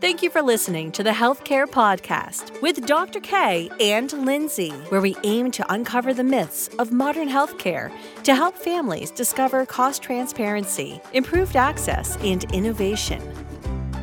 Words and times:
Thank 0.00 0.22
you 0.22 0.30
for 0.30 0.42
listening 0.42 0.92
to 0.92 1.02
the 1.02 1.10
Healthcare 1.10 1.66
Podcast 1.66 2.62
with 2.62 2.86
Dr. 2.86 3.18
K 3.18 3.68
and 3.80 4.12
Lindsay, 4.12 4.70
where 4.90 5.00
we 5.00 5.16
aim 5.24 5.50
to 5.50 5.72
uncover 5.72 6.14
the 6.14 6.22
myths 6.22 6.70
of 6.78 6.92
modern 6.92 7.28
healthcare 7.28 7.90
to 8.22 8.32
help 8.32 8.56
families 8.56 9.10
discover 9.10 9.66
cost 9.66 10.00
transparency, 10.00 11.00
improved 11.14 11.56
access, 11.56 12.16
and 12.18 12.44
innovation. 12.54 13.20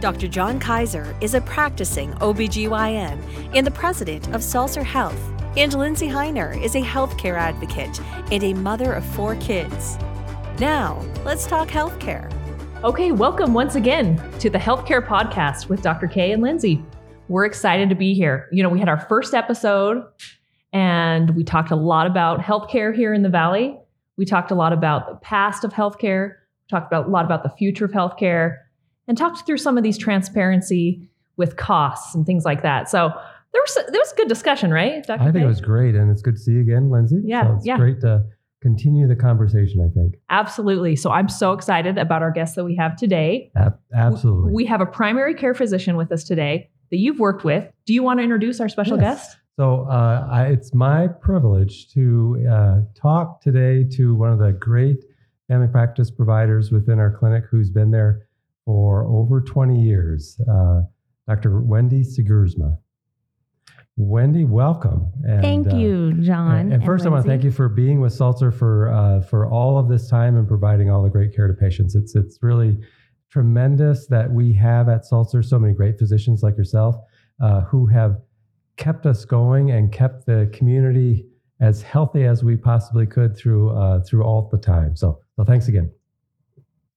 Dr. 0.02 0.28
John 0.28 0.60
Kaiser 0.60 1.16
is 1.22 1.34
a 1.34 1.40
practicing 1.40 2.12
OBGYN 2.16 3.54
and 3.54 3.66
the 3.66 3.72
president 3.72 4.28
of 4.36 4.44
Saltzer 4.44 4.84
Health, 4.84 5.22
and 5.56 5.74
Lindsay 5.74 6.10
Heiner 6.10 6.62
is 6.62 6.76
a 6.76 6.82
healthcare 6.82 7.38
advocate 7.38 8.02
and 8.34 8.44
a 8.44 8.54
mother 8.54 8.92
of 8.92 9.06
four 9.16 9.38
kids. 9.38 9.98
Now, 10.60 11.02
let's 11.24 11.48
talk 11.48 11.70
healthcare. 11.70 12.35
Okay, 12.86 13.12
welcome 13.12 13.56
once 13.56 13.74
again 13.74 14.22
to 14.38 14.48
the 14.48 14.60
Healthcare 14.60 15.04
Podcast 15.04 15.70
with 15.70 15.82
Dr. 15.82 16.06
K 16.06 16.32
and 16.32 16.44
Lindsay. 16.44 16.86
We're 17.30 17.46
excited 17.46 17.90
to 17.90 17.96
be 17.96 18.14
here. 18.14 18.48
You 18.52 18.62
know, 18.62 18.70
we 18.70 18.78
had 18.78 18.88
our 18.88 19.00
first 19.10 19.34
episode 19.34 20.04
and 20.72 21.36
we 21.36 21.44
talked 21.44 21.72
a 21.72 21.76
lot 21.76 22.06
about 22.06 22.42
healthcare 22.42 22.96
here 22.96 23.12
in 23.12 23.24
the 23.24 23.30
Valley. 23.30 23.76
We 24.18 24.26
talked 24.26 24.52
a 24.52 24.54
lot 24.54 24.72
about 24.72 25.08
the 25.10 25.16
past 25.16 25.64
of 25.64 25.74
healthcare, 25.74 26.36
talked 26.70 26.86
about 26.86 27.08
a 27.08 27.10
lot 27.10 27.26
about 27.26 27.42
the 27.42 27.50
future 27.50 27.86
of 27.86 27.92
healthcare, 27.92 28.58
and 29.08 29.18
talked 29.18 29.48
through 29.48 29.58
some 29.58 29.80
of 29.80 29.84
these 29.84 29.98
transparency 29.98 31.10
with 31.38 31.58
costs 31.58 32.14
and 32.14 32.24
things 32.24 32.46
like 32.46 32.62
that. 32.62 32.88
So 32.88 33.10
there 33.52 33.64
was 33.64 33.74
there 33.74 34.00
was 34.00 34.12
a 34.12 34.16
good 34.16 34.28
discussion, 34.28 34.70
right, 34.70 35.04
Dr. 35.04 35.22
I 35.22 35.32
think 35.32 35.38
K? 35.38 35.42
it 35.42 35.48
was 35.48 35.60
great, 35.60 35.96
and 35.96 36.12
it's 36.12 36.22
good 36.22 36.36
to 36.36 36.40
see 36.40 36.52
you 36.52 36.62
again, 36.62 36.92
Lindsay. 36.92 37.20
Yeah, 37.26 37.48
so 37.48 37.56
it's 37.56 37.66
yeah. 37.66 37.78
great 37.78 38.02
to 38.02 38.26
continue 38.66 39.08
the 39.08 39.16
conversation, 39.16 39.80
I 39.80 39.94
think. 39.94 40.16
Absolutely. 40.32 40.96
So 40.96 41.12
I'm 41.12 41.30
so 41.30 41.54
excited 41.54 42.00
about 42.00 42.24
our 42.24 42.32
guest 42.32 42.56
that 42.56 42.64
we 42.64 42.76
have 42.78 42.96
today. 42.96 43.52
absolutely. 43.94 44.54
We 44.54 44.66
have 44.66 44.82
a 44.82 44.88
primary 44.88 45.36
care 45.36 45.54
physician 45.54 45.96
with 45.98 46.12
us 46.12 46.24
today 46.24 46.72
that 46.90 46.98
you've 46.98 47.20
worked 47.20 47.44
with. 47.44 47.72
Do 47.86 47.94
you 47.94 48.02
want 48.02 48.20
to 48.20 48.24
introduce 48.24 48.60
our 48.60 48.68
special 48.68 49.00
yes. 49.00 49.20
guest? 49.20 49.38
So 49.58 49.88
uh, 49.88 50.28
I, 50.32 50.46
it's 50.48 50.74
my 50.74 51.08
privilege 51.08 51.94
to 51.94 52.44
uh, 52.50 52.80
talk 53.00 53.40
today 53.42 53.84
to 53.98 54.16
one 54.16 54.32
of 54.32 54.40
the 54.40 54.52
great 54.52 55.06
family 55.48 55.68
practice 55.68 56.10
providers 56.10 56.72
within 56.72 56.98
our 56.98 57.16
clinic 57.16 57.44
who's 57.52 57.70
been 57.70 57.92
there 57.92 58.28
for 58.66 59.06
over 59.06 59.42
20 59.42 59.80
years, 59.80 60.42
uh, 60.52 60.82
Dr. 61.28 61.62
Wendy 61.62 62.02
Siegersma. 62.02 62.80
Wendy, 63.98 64.44
welcome. 64.44 65.12
And, 65.24 65.42
thank 65.42 65.72
uh, 65.72 65.78
you, 65.78 66.14
John. 66.22 66.56
And, 66.58 66.74
and 66.74 66.84
first, 66.84 67.06
and 67.06 67.10
I 67.10 67.14
want 67.14 67.26
to 67.26 67.30
thank 67.30 67.44
you 67.44 67.52
for 67.52 67.70
being 67.70 68.02
with 68.02 68.12
Saltzer 68.14 68.52
for 68.52 68.90
uh, 68.90 69.22
for 69.22 69.50
all 69.50 69.78
of 69.78 69.88
this 69.88 70.10
time 70.10 70.36
and 70.36 70.48
providing 70.48 70.90
all 70.90 71.02
the 71.02 71.10
great 71.10 71.34
care 71.34 71.48
to 71.48 71.54
patients. 71.54 71.96
It's 71.96 72.14
it's 72.14 72.40
really 72.42 72.78
tremendous 73.32 74.08
that 74.08 74.30
we 74.30 74.52
have 74.54 74.90
at 74.90 75.06
Saltzer 75.06 75.42
so 75.42 75.58
many 75.58 75.74
great 75.74 75.98
physicians 75.98 76.44
like 76.44 76.58
yourself 76.58 76.96
uh, 77.42 77.62
who 77.62 77.86
have 77.86 78.18
kept 78.76 79.06
us 79.06 79.24
going 79.24 79.72
and 79.72 79.94
kept 79.94 80.26
the 80.26 80.50
community 80.54 81.26
as 81.62 81.82
healthy 81.82 82.26
as 82.26 82.44
we 82.44 82.58
possibly 82.58 83.06
could 83.06 83.38
through 83.38 83.70
uh, 83.70 84.02
through 84.02 84.24
all 84.24 84.50
the 84.52 84.58
time. 84.58 84.96
So, 84.98 85.22
so 85.38 85.46
thanks 85.46 85.70
again. 85.70 85.90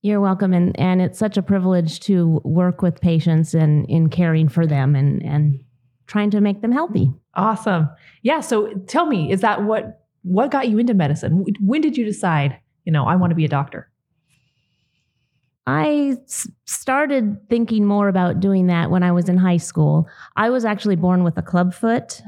You're 0.01 0.19
welcome, 0.19 0.53
and 0.53 0.77
and 0.77 1.01
it's 1.01 1.17
such 1.17 1.37
a 1.37 1.41
privilege 1.41 2.01
to 2.01 2.41
work 2.43 2.81
with 2.81 2.99
patients 2.99 3.53
and 3.53 3.85
in 3.89 4.09
caring 4.09 4.49
for 4.49 4.67
them 4.67 4.95
and 4.95 5.23
and 5.23 5.61
trying 6.09 6.31
to 6.31 6.41
make 6.41 6.61
them 6.61 6.71
healthy. 6.71 7.13
Awesome. 7.35 7.87
Yeah. 8.23 8.41
So 8.41 8.73
tell 8.87 9.05
me, 9.05 9.31
is 9.31 9.41
that 9.41 9.63
what 9.63 10.01
what 10.23 10.51
got 10.51 10.67
you 10.67 10.79
into 10.79 10.93
medicine? 10.93 11.45
When 11.61 11.79
did 11.79 11.95
you 11.95 12.03
decide, 12.03 12.59
you 12.83 12.91
know, 12.91 13.05
I 13.05 13.15
want 13.15 13.31
to 13.31 13.35
be 13.35 13.45
a 13.45 13.49
doctor? 13.49 13.89
I 15.65 16.17
started 16.65 17.37
thinking 17.47 17.85
more 17.85 18.07
about 18.07 18.39
doing 18.39 18.67
that 18.67 18.89
when 18.89 19.03
I 19.03 19.11
was 19.11 19.29
in 19.29 19.37
high 19.37 19.57
school. 19.57 20.09
I 20.35 20.49
was 20.49 20.65
actually 20.65 20.95
born 20.95 21.23
with 21.23 21.37
a 21.37 21.43
club 21.43 21.75
foot. 21.75 22.21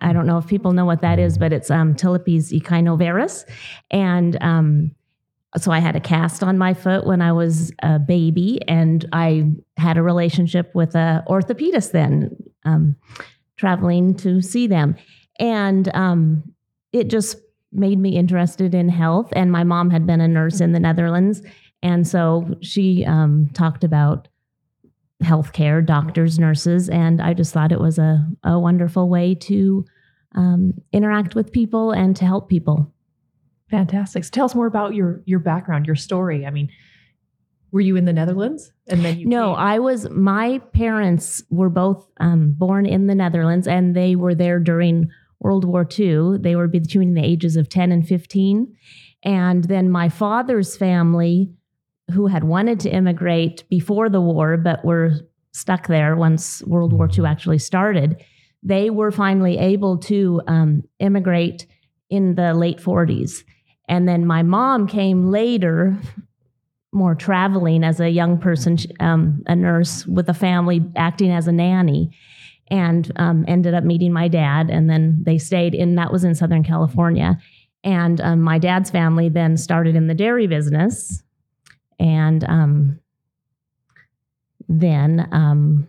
I 0.00 0.12
don't 0.12 0.26
know 0.26 0.36
if 0.36 0.46
people 0.46 0.72
know 0.72 0.84
what 0.84 1.00
that 1.00 1.18
is, 1.18 1.38
but 1.38 1.52
it's 1.52 1.70
um, 1.70 1.94
Talipes 1.94 2.52
equinovarus. 2.52 3.48
And 3.90 4.40
um, 4.42 4.92
so 5.56 5.72
I 5.72 5.78
had 5.78 5.96
a 5.96 6.00
cast 6.00 6.42
on 6.42 6.58
my 6.58 6.74
foot 6.74 7.06
when 7.06 7.22
I 7.22 7.32
was 7.32 7.72
a 7.82 7.98
baby, 7.98 8.60
and 8.68 9.04
I 9.12 9.50
had 9.76 9.96
a 9.96 10.02
relationship 10.02 10.74
with 10.74 10.94
a 10.94 11.24
orthopedist 11.26 11.92
then, 11.92 12.36
um, 12.64 12.96
traveling 13.56 14.14
to 14.16 14.42
see 14.42 14.66
them, 14.66 14.96
and 15.38 15.94
um, 15.94 16.42
it 16.92 17.08
just 17.08 17.38
made 17.72 17.98
me 17.98 18.16
interested 18.16 18.74
in 18.74 18.88
health. 18.88 19.28
And 19.32 19.52
my 19.52 19.64
mom 19.64 19.90
had 19.90 20.06
been 20.06 20.20
a 20.20 20.28
nurse 20.28 20.60
in 20.60 20.72
the 20.72 20.80
Netherlands, 20.80 21.42
and 21.82 22.06
so 22.06 22.54
she 22.60 23.04
um, 23.06 23.48
talked 23.54 23.84
about 23.84 24.28
healthcare, 25.22 25.84
doctors, 25.84 26.38
nurses, 26.38 26.88
and 26.88 27.20
I 27.22 27.32
just 27.32 27.54
thought 27.54 27.72
it 27.72 27.80
was 27.80 27.98
a, 27.98 28.24
a 28.44 28.58
wonderful 28.58 29.08
way 29.08 29.34
to 29.34 29.84
um, 30.34 30.74
interact 30.92 31.34
with 31.34 31.52
people 31.52 31.90
and 31.90 32.14
to 32.16 32.24
help 32.24 32.48
people. 32.48 32.92
Fantastic. 33.70 34.24
So 34.24 34.30
tell 34.30 34.44
us 34.46 34.54
more 34.54 34.66
about 34.66 34.94
your 34.94 35.22
your 35.26 35.40
background, 35.40 35.86
your 35.86 35.96
story. 35.96 36.46
I 36.46 36.50
mean, 36.50 36.70
were 37.70 37.80
you 37.80 37.96
in 37.96 38.04
the 38.06 38.12
Netherlands 38.12 38.72
and 38.86 39.04
then 39.04 39.18
you 39.18 39.26
No, 39.26 39.54
came? 39.54 39.64
I 39.64 39.78
was 39.78 40.08
my 40.10 40.58
parents 40.72 41.42
were 41.50 41.68
both 41.68 42.08
um, 42.18 42.54
born 42.56 42.86
in 42.86 43.06
the 43.06 43.14
Netherlands 43.14 43.66
and 43.66 43.94
they 43.94 44.16
were 44.16 44.34
there 44.34 44.58
during 44.58 45.08
World 45.40 45.64
War 45.64 45.86
II. 45.98 46.38
They 46.38 46.56
were 46.56 46.68
between 46.68 47.14
the 47.14 47.24
ages 47.24 47.56
of 47.56 47.68
10 47.68 47.92
and 47.92 48.06
15. 48.06 48.74
And 49.22 49.64
then 49.64 49.90
my 49.90 50.08
father's 50.08 50.76
family 50.76 51.52
who 52.12 52.26
had 52.26 52.44
wanted 52.44 52.80
to 52.80 52.90
immigrate 52.90 53.68
before 53.68 54.08
the 54.08 54.20
war 54.20 54.56
but 54.56 54.84
were 54.84 55.12
stuck 55.52 55.88
there 55.88 56.16
once 56.16 56.62
World 56.64 56.92
War 56.92 57.08
II 57.16 57.26
actually 57.26 57.58
started, 57.58 58.24
they 58.62 58.90
were 58.90 59.10
finally 59.10 59.58
able 59.58 59.98
to 59.98 60.40
um, 60.46 60.82
immigrate 61.00 61.66
in 62.10 62.34
the 62.34 62.54
late 62.54 62.78
40s. 62.78 63.44
And 63.88 64.06
then 64.06 64.26
my 64.26 64.42
mom 64.42 64.86
came 64.86 65.30
later, 65.30 65.96
more 66.92 67.14
traveling 67.14 67.84
as 67.84 68.00
a 68.00 68.08
young 68.08 68.38
person, 68.38 68.76
um, 69.00 69.42
a 69.46 69.56
nurse 69.56 70.06
with 70.06 70.28
a 70.28 70.34
family, 70.34 70.84
acting 70.96 71.30
as 71.30 71.46
a 71.46 71.52
nanny, 71.52 72.10
and 72.70 73.10
um, 73.16 73.44
ended 73.48 73.74
up 73.74 73.84
meeting 73.84 74.12
my 74.12 74.28
dad. 74.28 74.70
And 74.70 74.90
then 74.90 75.22
they 75.24 75.38
stayed 75.38 75.74
in, 75.74 75.94
that 75.94 76.12
was 76.12 76.24
in 76.24 76.34
Southern 76.34 76.64
California. 76.64 77.38
And 77.82 78.20
um, 78.20 78.42
my 78.42 78.58
dad's 78.58 78.90
family 78.90 79.28
then 79.28 79.56
started 79.56 79.96
in 79.96 80.06
the 80.06 80.14
dairy 80.14 80.46
business. 80.46 81.22
And 81.98 82.44
um, 82.44 83.00
then, 84.68 85.28
um, 85.32 85.88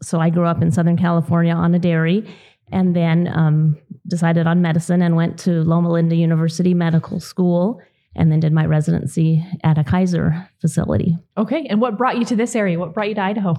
so 0.00 0.20
I 0.20 0.30
grew 0.30 0.46
up 0.46 0.62
in 0.62 0.70
Southern 0.70 0.96
California 0.96 1.54
on 1.54 1.74
a 1.74 1.78
dairy 1.78 2.26
and 2.72 2.94
then 2.94 3.28
um, 3.28 3.78
decided 4.06 4.46
on 4.46 4.62
medicine 4.62 5.02
and 5.02 5.16
went 5.16 5.38
to 5.40 5.62
Loma 5.62 5.90
Linda 5.90 6.16
University 6.16 6.74
Medical 6.74 7.20
School 7.20 7.80
and 8.16 8.30
then 8.30 8.40
did 8.40 8.52
my 8.52 8.64
residency 8.64 9.44
at 9.64 9.78
a 9.78 9.84
Kaiser 9.84 10.48
facility. 10.60 11.16
Okay, 11.36 11.66
and 11.68 11.80
what 11.80 11.98
brought 11.98 12.16
you 12.16 12.24
to 12.26 12.36
this 12.36 12.54
area? 12.54 12.78
What 12.78 12.94
brought 12.94 13.08
you 13.08 13.14
to 13.16 13.20
Idaho? 13.20 13.56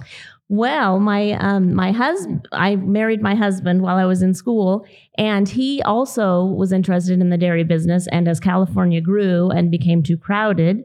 Well, 0.48 0.98
my 1.00 1.32
um, 1.32 1.74
my 1.74 1.92
husband, 1.92 2.48
I 2.52 2.76
married 2.76 3.20
my 3.20 3.34
husband 3.34 3.82
while 3.82 3.96
I 3.96 4.04
was 4.04 4.22
in 4.22 4.32
school, 4.32 4.86
and 5.18 5.48
he 5.48 5.82
also 5.82 6.44
was 6.44 6.72
interested 6.72 7.20
in 7.20 7.30
the 7.30 7.36
dairy 7.36 7.64
business. 7.64 8.06
And 8.08 8.28
as 8.28 8.40
California 8.40 9.00
grew 9.00 9.50
and 9.50 9.70
became 9.70 10.02
too 10.02 10.16
crowded, 10.16 10.84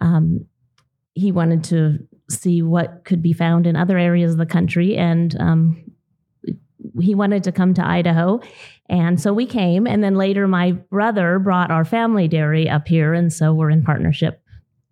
um, 0.00 0.46
he 1.14 1.32
wanted 1.32 1.64
to 1.64 1.98
see 2.30 2.62
what 2.62 3.04
could 3.04 3.22
be 3.22 3.32
found 3.32 3.66
in 3.66 3.74
other 3.74 3.98
areas 3.98 4.32
of 4.32 4.38
the 4.38 4.46
country, 4.46 4.96
and 4.96 5.34
um, 5.40 5.84
he 7.00 7.14
wanted 7.14 7.44
to 7.44 7.52
come 7.52 7.74
to 7.74 7.84
Idaho. 7.84 8.40
And 8.88 9.20
so 9.20 9.32
we 9.32 9.46
came. 9.46 9.86
And 9.86 10.02
then 10.02 10.14
later, 10.14 10.48
my 10.48 10.72
brother 10.72 11.38
brought 11.38 11.70
our 11.70 11.84
family 11.84 12.26
dairy 12.26 12.68
up 12.68 12.88
here. 12.88 13.12
And 13.12 13.32
so 13.32 13.52
we're 13.52 13.70
in 13.70 13.82
partnership 13.82 14.42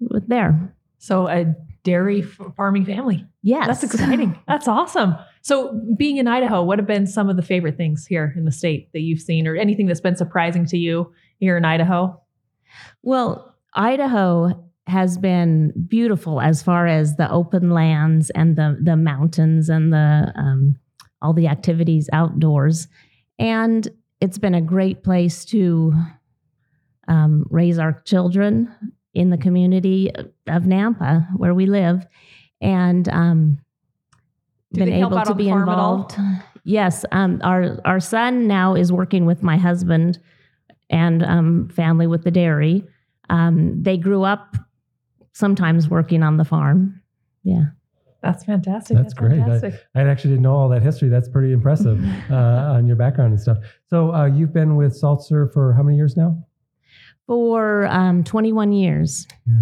with 0.01 0.29
there. 0.29 0.75
So 0.99 1.29
a 1.29 1.55
dairy 1.87 2.21
farming 2.21 2.84
family. 2.84 3.25
Yes. 3.43 3.66
That's 3.69 3.84
exciting. 3.84 4.39
That's 4.48 4.66
awesome. 4.69 5.15
So, 5.41 5.81
being 5.97 6.16
in 6.16 6.27
Idaho, 6.27 6.65
what 6.65 6.81
have 6.81 6.89
been 6.89 7.07
some 7.07 7.31
of 7.31 7.37
the 7.37 7.43
favorite 7.43 7.77
things 7.77 8.04
here 8.04 8.34
in 8.37 8.45
the 8.45 8.51
state 8.51 8.93
that 8.93 9.03
you've 9.03 9.21
seen, 9.21 9.47
or 9.47 9.54
anything 9.54 9.87
that's 9.87 10.01
been 10.01 10.16
surprising 10.16 10.66
to 10.66 10.77
you 10.77 11.13
here 11.39 11.57
in 11.57 11.65
Idaho? 11.65 12.21
Well, 13.04 13.54
Idaho 13.72 14.69
has 14.89 15.16
been 15.16 15.72
beautiful 15.87 16.41
as 16.41 16.65
far 16.65 16.89
as 16.89 17.15
the 17.15 17.31
open 17.31 17.71
lands 17.71 18.31
and 18.31 18.57
the 18.57 18.77
the 18.83 18.97
mountains 18.97 19.69
and 19.69 19.93
the 19.93 20.33
um, 20.34 20.75
all 21.22 21.33
the 21.33 21.47
activities 21.47 22.10
outdoors. 22.13 22.89
And 23.38 23.86
it's 24.21 24.38
been 24.38 24.54
a 24.54 24.62
great 24.62 25.03
place 25.03 25.44
to 25.47 25.94
um, 27.09 27.47
raise 27.50 27.78
our 27.78 28.00
children 28.04 28.74
in 29.15 29.30
the 29.30 29.38
community 29.38 30.10
of 30.47 30.65
Nampa, 30.65 31.27
where 31.36 31.54
we 31.54 31.66
live, 31.66 32.06
and 32.60 33.09
um, 33.09 33.59
been 34.72 34.92
able 34.92 35.22
to 35.22 35.34
be 35.34 35.48
involved. 35.48 36.16
Yes, 36.65 37.04
um, 37.12 37.41
our 37.44 37.80
our 37.84 38.00
son 38.00 38.47
now 38.47 38.74
is 38.74 38.92
working 38.92 39.24
with 39.24 39.42
my 39.42 39.56
husband 39.56 40.18
and 40.91 41.24
um, 41.24 41.68
family 41.68 42.06
with 42.06 42.24
the 42.24 42.30
dairy. 42.30 42.84
Um, 43.30 43.83
they 43.83 43.97
grew 43.97 44.24
up 44.24 44.56
sometimes 45.33 45.88
working 45.88 46.22
on 46.22 46.36
the 46.36 46.44
farm. 46.44 47.00
Yeah. 47.42 47.66
That's 48.27 48.45
fantastic. 48.45 48.97
That's 48.97 49.15
great. 49.15 49.41
I- 49.41 49.45
Fantastic. 49.45 49.75
I 49.95 50.03
actually 50.03 50.31
didn't 50.31 50.43
know 50.43 50.55
all 50.55 50.69
that 50.71 50.83
history. 50.83 51.09
That's 51.09 51.28
pretty 51.28 51.53
impressive 51.53 52.03
uh, 52.31 52.34
on 52.34 52.87
your 52.87 52.97
background 52.97 53.33
and 53.33 53.41
stuff. 53.41 53.59
So 53.89 54.13
uh, 54.15 54.27
you've 54.27 54.53
been 54.53 54.77
with 54.77 54.95
Saltzer 54.97 55.49
for 55.53 55.73
how 55.73 55.83
many 55.83 55.97
years 55.97 56.17
now? 56.17 56.45
For 57.27 57.87
um, 57.87 58.23
21 58.25 58.73
years. 58.73 59.27
Yeah. 59.47 59.55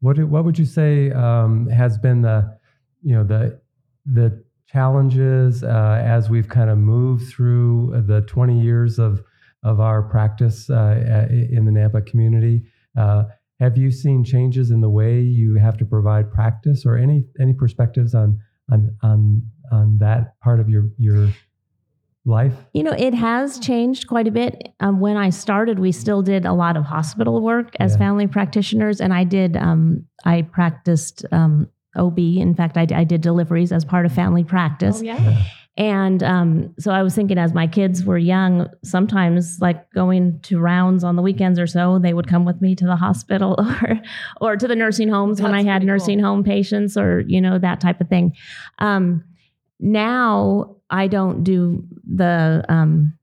What 0.00 0.16
do- 0.16 0.26
what 0.26 0.44
would 0.44 0.58
you 0.58 0.64
say 0.64 1.10
um, 1.12 1.68
has 1.68 1.98
been 1.98 2.22
the 2.22 2.58
you 3.02 3.14
know 3.14 3.22
the 3.24 3.60
the 4.06 4.42
challenges 4.66 5.62
uh, 5.62 6.00
as 6.02 6.30
we've 6.30 6.48
kind 6.48 6.70
of 6.70 6.78
moved 6.78 7.28
through 7.30 8.02
the 8.06 8.22
20 8.22 8.60
years 8.60 8.98
of 8.98 9.22
of 9.62 9.78
our 9.78 10.02
practice 10.02 10.70
uh, 10.70 11.26
in 11.30 11.64
the 11.66 11.70
Nampa 11.70 12.04
community? 12.06 12.62
Have 13.60 13.76
you 13.76 13.90
seen 13.90 14.24
changes 14.24 14.70
in 14.70 14.80
the 14.80 14.88
way 14.88 15.20
you 15.20 15.56
have 15.56 15.76
to 15.78 15.84
provide 15.84 16.32
practice, 16.32 16.84
or 16.86 16.96
any 16.96 17.24
any 17.40 17.52
perspectives 17.52 18.14
on 18.14 18.38
on 18.72 18.96
on 19.02 19.42
on 19.70 19.98
that 19.98 20.38
part 20.40 20.60
of 20.60 20.68
your 20.68 20.88
your 20.96 21.28
life? 22.24 22.54
You 22.72 22.82
know, 22.82 22.92
it 22.96 23.14
has 23.14 23.58
changed 23.58 24.08
quite 24.08 24.26
a 24.26 24.30
bit. 24.30 24.68
Um, 24.80 25.00
when 25.00 25.16
I 25.16 25.30
started, 25.30 25.78
we 25.78 25.92
still 25.92 26.22
did 26.22 26.46
a 26.46 26.52
lot 26.52 26.76
of 26.76 26.84
hospital 26.84 27.40
work 27.42 27.74
as 27.78 27.92
Yeah. 27.92 27.98
family 27.98 28.26
practitioners, 28.26 29.00
and 29.00 29.12
I 29.12 29.24
did. 29.24 29.56
Um, 29.56 30.06
I 30.24 30.42
practiced 30.42 31.24
um, 31.30 31.68
OB. 31.96 32.18
In 32.18 32.54
fact, 32.54 32.76
I, 32.78 32.86
I 32.94 33.04
did 33.04 33.20
deliveries 33.20 33.72
as 33.72 33.84
part 33.84 34.06
of 34.06 34.12
family 34.12 34.44
practice. 34.44 35.00
Oh, 35.00 35.04
yeah. 35.04 35.42
And 35.76 36.22
um, 36.22 36.74
so 36.78 36.90
I 36.90 37.02
was 37.02 37.14
thinking, 37.14 37.38
as 37.38 37.54
my 37.54 37.66
kids 37.66 38.04
were 38.04 38.18
young, 38.18 38.68
sometimes 38.84 39.58
like 39.60 39.90
going 39.92 40.38
to 40.42 40.58
rounds 40.58 41.04
on 41.04 41.16
the 41.16 41.22
weekends 41.22 41.58
or 41.58 41.66
so, 41.66 41.98
they 41.98 42.12
would 42.12 42.26
come 42.28 42.44
with 42.44 42.60
me 42.60 42.74
to 42.74 42.84
the 42.84 42.96
hospital 42.96 43.54
or 43.82 44.00
or 44.40 44.56
to 44.56 44.68
the 44.68 44.76
nursing 44.76 45.08
homes 45.08 45.40
when 45.40 45.54
I 45.54 45.62
had 45.62 45.80
pretty 45.82 45.86
cool. 45.86 45.94
nursing 45.94 46.18
home 46.18 46.44
patients 46.44 46.96
or 46.96 47.20
you 47.20 47.40
know 47.40 47.58
that 47.58 47.80
type 47.80 48.00
of 48.00 48.08
thing. 48.08 48.34
Um, 48.78 49.24
now 49.78 50.76
I 50.90 51.06
don't 51.06 51.44
do 51.44 51.84
the 52.04 52.64
um, 52.68 53.16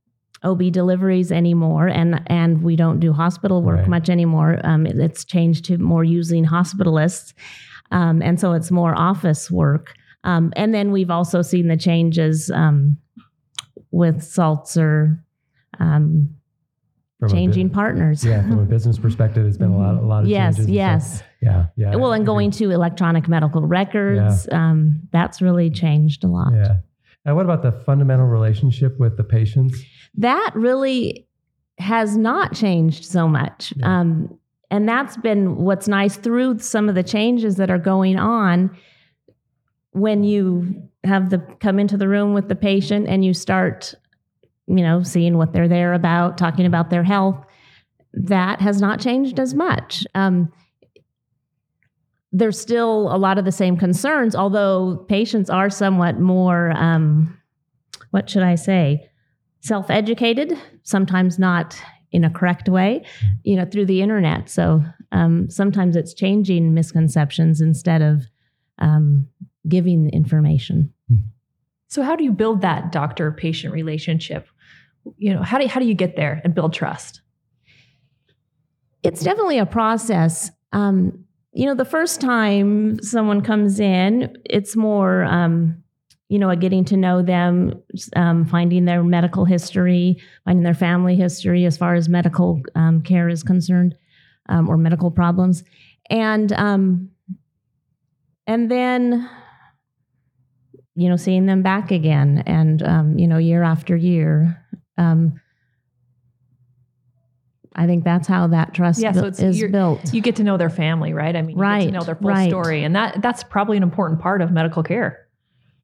OB 0.44 0.72
deliveries 0.72 1.32
anymore, 1.32 1.88
and 1.88 2.22
and 2.28 2.64
we 2.64 2.76
don't 2.76 3.00
do 3.00 3.14
hospital 3.14 3.62
work 3.62 3.80
Right. 3.80 3.88
much 3.88 4.10
anymore. 4.10 4.60
Um, 4.64 4.86
it- 4.88 4.98
it's 5.00 5.26
changed 5.26 5.66
to 5.66 5.78
more 5.78 6.04
using 6.04 6.46
hospitalists, 6.46 7.34
um, 7.92 8.22
and 8.22 8.40
so 8.40 8.54
it's 8.54 8.72
more 8.72 8.96
office 8.98 9.52
work. 9.52 9.94
Um, 10.24 10.52
and 10.56 10.74
then 10.74 10.92
we've 10.92 11.12
also 11.12 11.42
seen 11.42 11.68
the 11.68 11.78
changes 11.78 12.52
um, 12.52 12.98
with 13.92 14.24
Saltzer 14.24 15.24
um, 15.80 16.36
a 17.22 17.28
bu- 17.28 17.34
changing 17.34 17.70
partners. 17.70 18.24
yeah, 18.26 18.42
from 18.42 18.60
a 18.60 18.66
business 18.76 18.98
perspective, 18.98 19.46
it's 19.46 19.58
been 19.58 19.72
a 19.72 19.78
lot 19.78 19.96
a 19.96 20.02
lot 20.06 20.24
of 20.24 20.30
yes, 20.30 20.56
changes. 20.56 20.66
and 20.66 20.76
yes. 20.76 21.24
Yeah, 21.42 21.66
yeah. 21.76 21.96
Well, 21.96 22.14
and 22.14 22.26
going 22.26 22.52
to 22.52 22.72
electronic 22.72 23.28
medical 23.28 23.62
records, 23.62 24.48
um, 24.52 25.08
that's 25.12 25.42
really 25.42 25.70
changed 25.70 26.24
a 26.24 26.28
lot. 26.28 26.52
Yeah. 26.54 26.78
And 27.26 27.36
what 27.36 27.46
about 27.46 27.62
the 27.62 27.72
fundamental 27.72 28.26
relationship 28.26 29.00
with 29.00 29.18
the 29.18 29.24
patients? 29.24 29.82
that 30.18 30.52
really 30.56 31.28
has 31.78 32.18
not 32.18 32.54
changed 32.54 33.06
so 33.06 33.28
much. 33.28 33.72
Yeah. 33.76 34.00
Um, 34.00 34.40
and 34.70 34.90
that's 34.90 35.16
been 35.18 35.56
what's 35.58 35.88
nice 35.88 36.18
through 36.18 36.60
some 36.60 36.90
of 36.90 36.96
the 36.96 37.04
changes 37.04 37.56
that 37.56 37.70
are 37.70 37.78
going 37.78 38.18
on 38.18 38.76
when 39.98 40.24
you 40.24 40.90
have 41.04 41.30
the 41.30 41.40
come 41.60 41.80
into 41.80 41.98
the 41.98 42.08
room 42.08 42.34
with 42.34 42.50
the 42.50 42.56
patient 42.56 43.08
and 43.08 43.24
you 43.24 43.34
start 43.34 43.94
you 44.68 44.84
know 44.84 45.04
seeing 45.04 45.38
what 45.38 45.54
they're 45.54 45.68
there 45.68 45.94
about 45.94 46.38
talking 46.38 46.66
about 46.66 46.90
their 46.90 47.04
health 47.04 47.44
that 48.14 48.62
has 48.62 48.82
not 48.82 49.00
changed 49.00 49.40
as 49.40 49.54
much. 49.54 50.06
Um, 50.16 50.52
there's 52.32 52.60
still 52.60 53.14
a 53.14 53.18
lot 53.18 53.38
of 53.38 53.46
the 53.46 53.52
same 53.52 53.78
concerns 53.78 54.36
although 54.36 55.06
patients 55.08 55.50
are 55.50 55.70
somewhat 55.70 56.20
more 56.20 56.72
um, 56.72 57.40
what 58.12 58.30
should 58.30 58.44
i 58.44 58.54
say 58.54 59.10
self-educated 59.62 60.54
sometimes 60.84 61.40
not 61.40 61.82
in 62.12 62.24
a 62.24 62.30
correct 62.30 62.70
way 62.70 63.04
you 63.44 63.56
know 63.56 63.66
through 63.66 63.86
the 63.86 64.02
internet. 64.02 64.50
So 64.50 64.84
um, 65.12 65.50
sometimes 65.50 65.96
it's 65.96 66.14
changing 66.14 66.74
misconceptions 66.74 67.62
instead 67.62 68.02
of 68.02 68.24
um, 68.80 69.28
giving 69.68 70.10
information 70.10 70.94
So 71.88 72.02
how 72.04 72.16
do 72.16 72.24
you 72.24 72.32
build 72.32 72.62
that 72.62 72.92
doctor 72.92 73.32
patient 73.32 73.74
relationship? 73.74 74.48
You 75.18 75.34
know, 75.34 75.42
how 75.42 75.58
do 75.58 75.68
how 75.68 75.80
do 75.80 75.86
you 75.86 75.94
get 75.94 76.16
there 76.16 76.42
and 76.44 76.54
build 76.54 76.74
trust? 76.74 77.22
it's 79.04 79.24
definitely 79.24 79.58
a 79.58 79.66
process 79.66 80.52
um, 80.74 81.24
you 81.54 81.66
know 81.66 81.76
the 81.76 81.86
first 81.86 82.20
time 82.22 83.02
someone 83.02 83.42
comes 83.42 83.80
in 83.80 84.36
it's 84.46 84.76
more 84.76 85.24
um, 85.24 85.82
you 86.30 86.38
know 86.38 86.50
a 86.50 86.56
getting 86.56 86.84
to 86.86 86.98
know 86.98 87.22
them 87.22 87.82
um, 88.16 88.46
finding 88.46 88.86
their 88.86 89.04
medical 89.04 89.46
history 89.46 90.22
finding 90.46 90.64
their 90.64 90.74
family 90.74 91.16
history 91.16 91.66
as 91.66 91.78
far 91.78 91.96
as 91.96 92.10
medical 92.10 92.62
um, 92.76 93.02
care 93.02 93.30
is 93.30 93.44
concerned 93.44 93.96
um, 94.50 94.70
or 94.70 94.78
medical 94.78 95.10
problems 95.10 95.64
and 96.10 96.52
um, 96.54 97.10
and 98.46 98.70
then 98.70 99.30
you 101.00 101.08
know 101.08 101.16
seeing 101.16 101.46
them 101.46 101.62
back 101.62 101.92
again 101.92 102.44
and 102.48 102.82
um, 102.84 103.18
you 103.20 103.28
know 103.28 103.38
year 103.38 103.62
after 103.64 103.96
year 103.96 104.58
um, 104.98 105.40
I 107.76 107.86
think 107.86 108.04
that's 108.04 108.28
how 108.28 108.48
that 108.48 108.74
trust 108.74 109.00
Yeah, 109.00 109.12
so 109.12 109.26
it's- 109.28 109.40
is 109.40 109.72
built. 109.72 110.12
You 110.12 110.22
get 110.22 110.36
to 110.38 110.44
know 110.44 110.58
their 110.58 110.70
family, 110.72 111.14
right? 111.14 111.36
I 111.36 111.42
mean, 111.44 111.58
you 111.58 111.64
get 111.64 111.70
to 111.70 111.86
Right, 111.86 111.94
know 111.94 112.02
their 112.02 112.16
full 112.16 112.30
right. 112.30 112.50
story, 112.50 112.84
and 112.84 112.96
that 112.96 113.22
that's 113.22 113.44
probably 113.44 113.78
an 113.78 113.84
important 113.84 114.20
part 114.20 114.42
of 114.42 114.52
medical 114.52 114.82
care. 114.84 115.28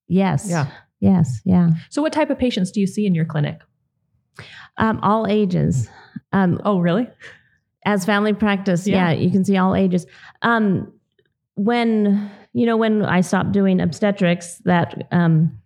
yes. 0.07 0.47
Yeah. 0.49 0.67
Yes. 0.99 1.41
Yeah. 1.45 1.71
So, 1.89 2.01
what 2.01 2.13
type 2.13 2.29
of 2.29 2.39
patients 2.39 2.71
do 2.71 2.79
you 2.79 2.87
see 2.87 3.05
in 3.05 3.13
your 3.13 3.25
clinic? 3.25 3.59
Um, 4.77 4.99
all 5.03 5.27
ages. 5.27 5.89
Um, 6.31 6.59
Oh, 6.65 6.79
really? 6.79 7.07
as 7.85 8.05
family 8.05 8.31
practice, 8.33 8.87
Yeah. 8.87 9.11
yeah. 9.11 9.19
you 9.19 9.29
can 9.29 9.43
see 9.43 9.57
all 9.57 9.75
ages. 9.75 10.05
Um, 10.41 10.93
when 11.55 12.31
you 12.53 12.65
know 12.65 12.77
when 12.77 13.03
I 13.03 13.21
stopped 13.21 13.51
doing 13.51 13.79
obstetrics, 13.81 14.57
that 14.65 15.07
um, 15.11 15.57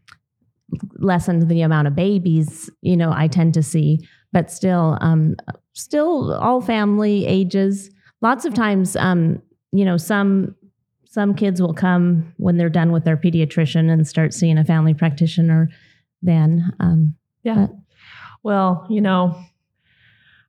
lessened 1.00 1.50
the 1.50 1.62
amount 1.62 1.88
of 1.88 1.96
babies 1.96 2.70
you 2.82 2.98
know 2.98 3.12
I 3.16 3.28
tend 3.28 3.54
to 3.56 3.64
see, 3.64 4.00
but 4.34 4.52
still, 4.52 4.98
um, 5.02 5.36
still 5.74 6.34
all 6.34 6.62
family 6.62 7.26
ages. 7.26 7.90
Lots 8.22 8.46
of 8.46 8.54
times, 8.54 8.96
um, 8.96 9.42
you 9.72 9.86
know, 9.86 9.98
some 9.98 10.56
some 11.06 11.34
kids 11.34 11.62
will 11.62 11.74
come 11.74 12.34
when 12.38 12.58
they're 12.58 12.70
done 12.70 12.92
with 12.92 13.04
their 13.06 13.18
pediatrician 13.18 13.90
and 13.90 14.08
start 14.08 14.34
seeing 14.34 14.58
a 14.58 14.66
family 14.66 14.94
practitioner. 14.94 15.70
Then, 16.22 16.74
um, 16.80 17.16
Yeah. 17.44 17.68
Well, 18.44 18.86
you 18.90 19.02
know, 19.02 19.40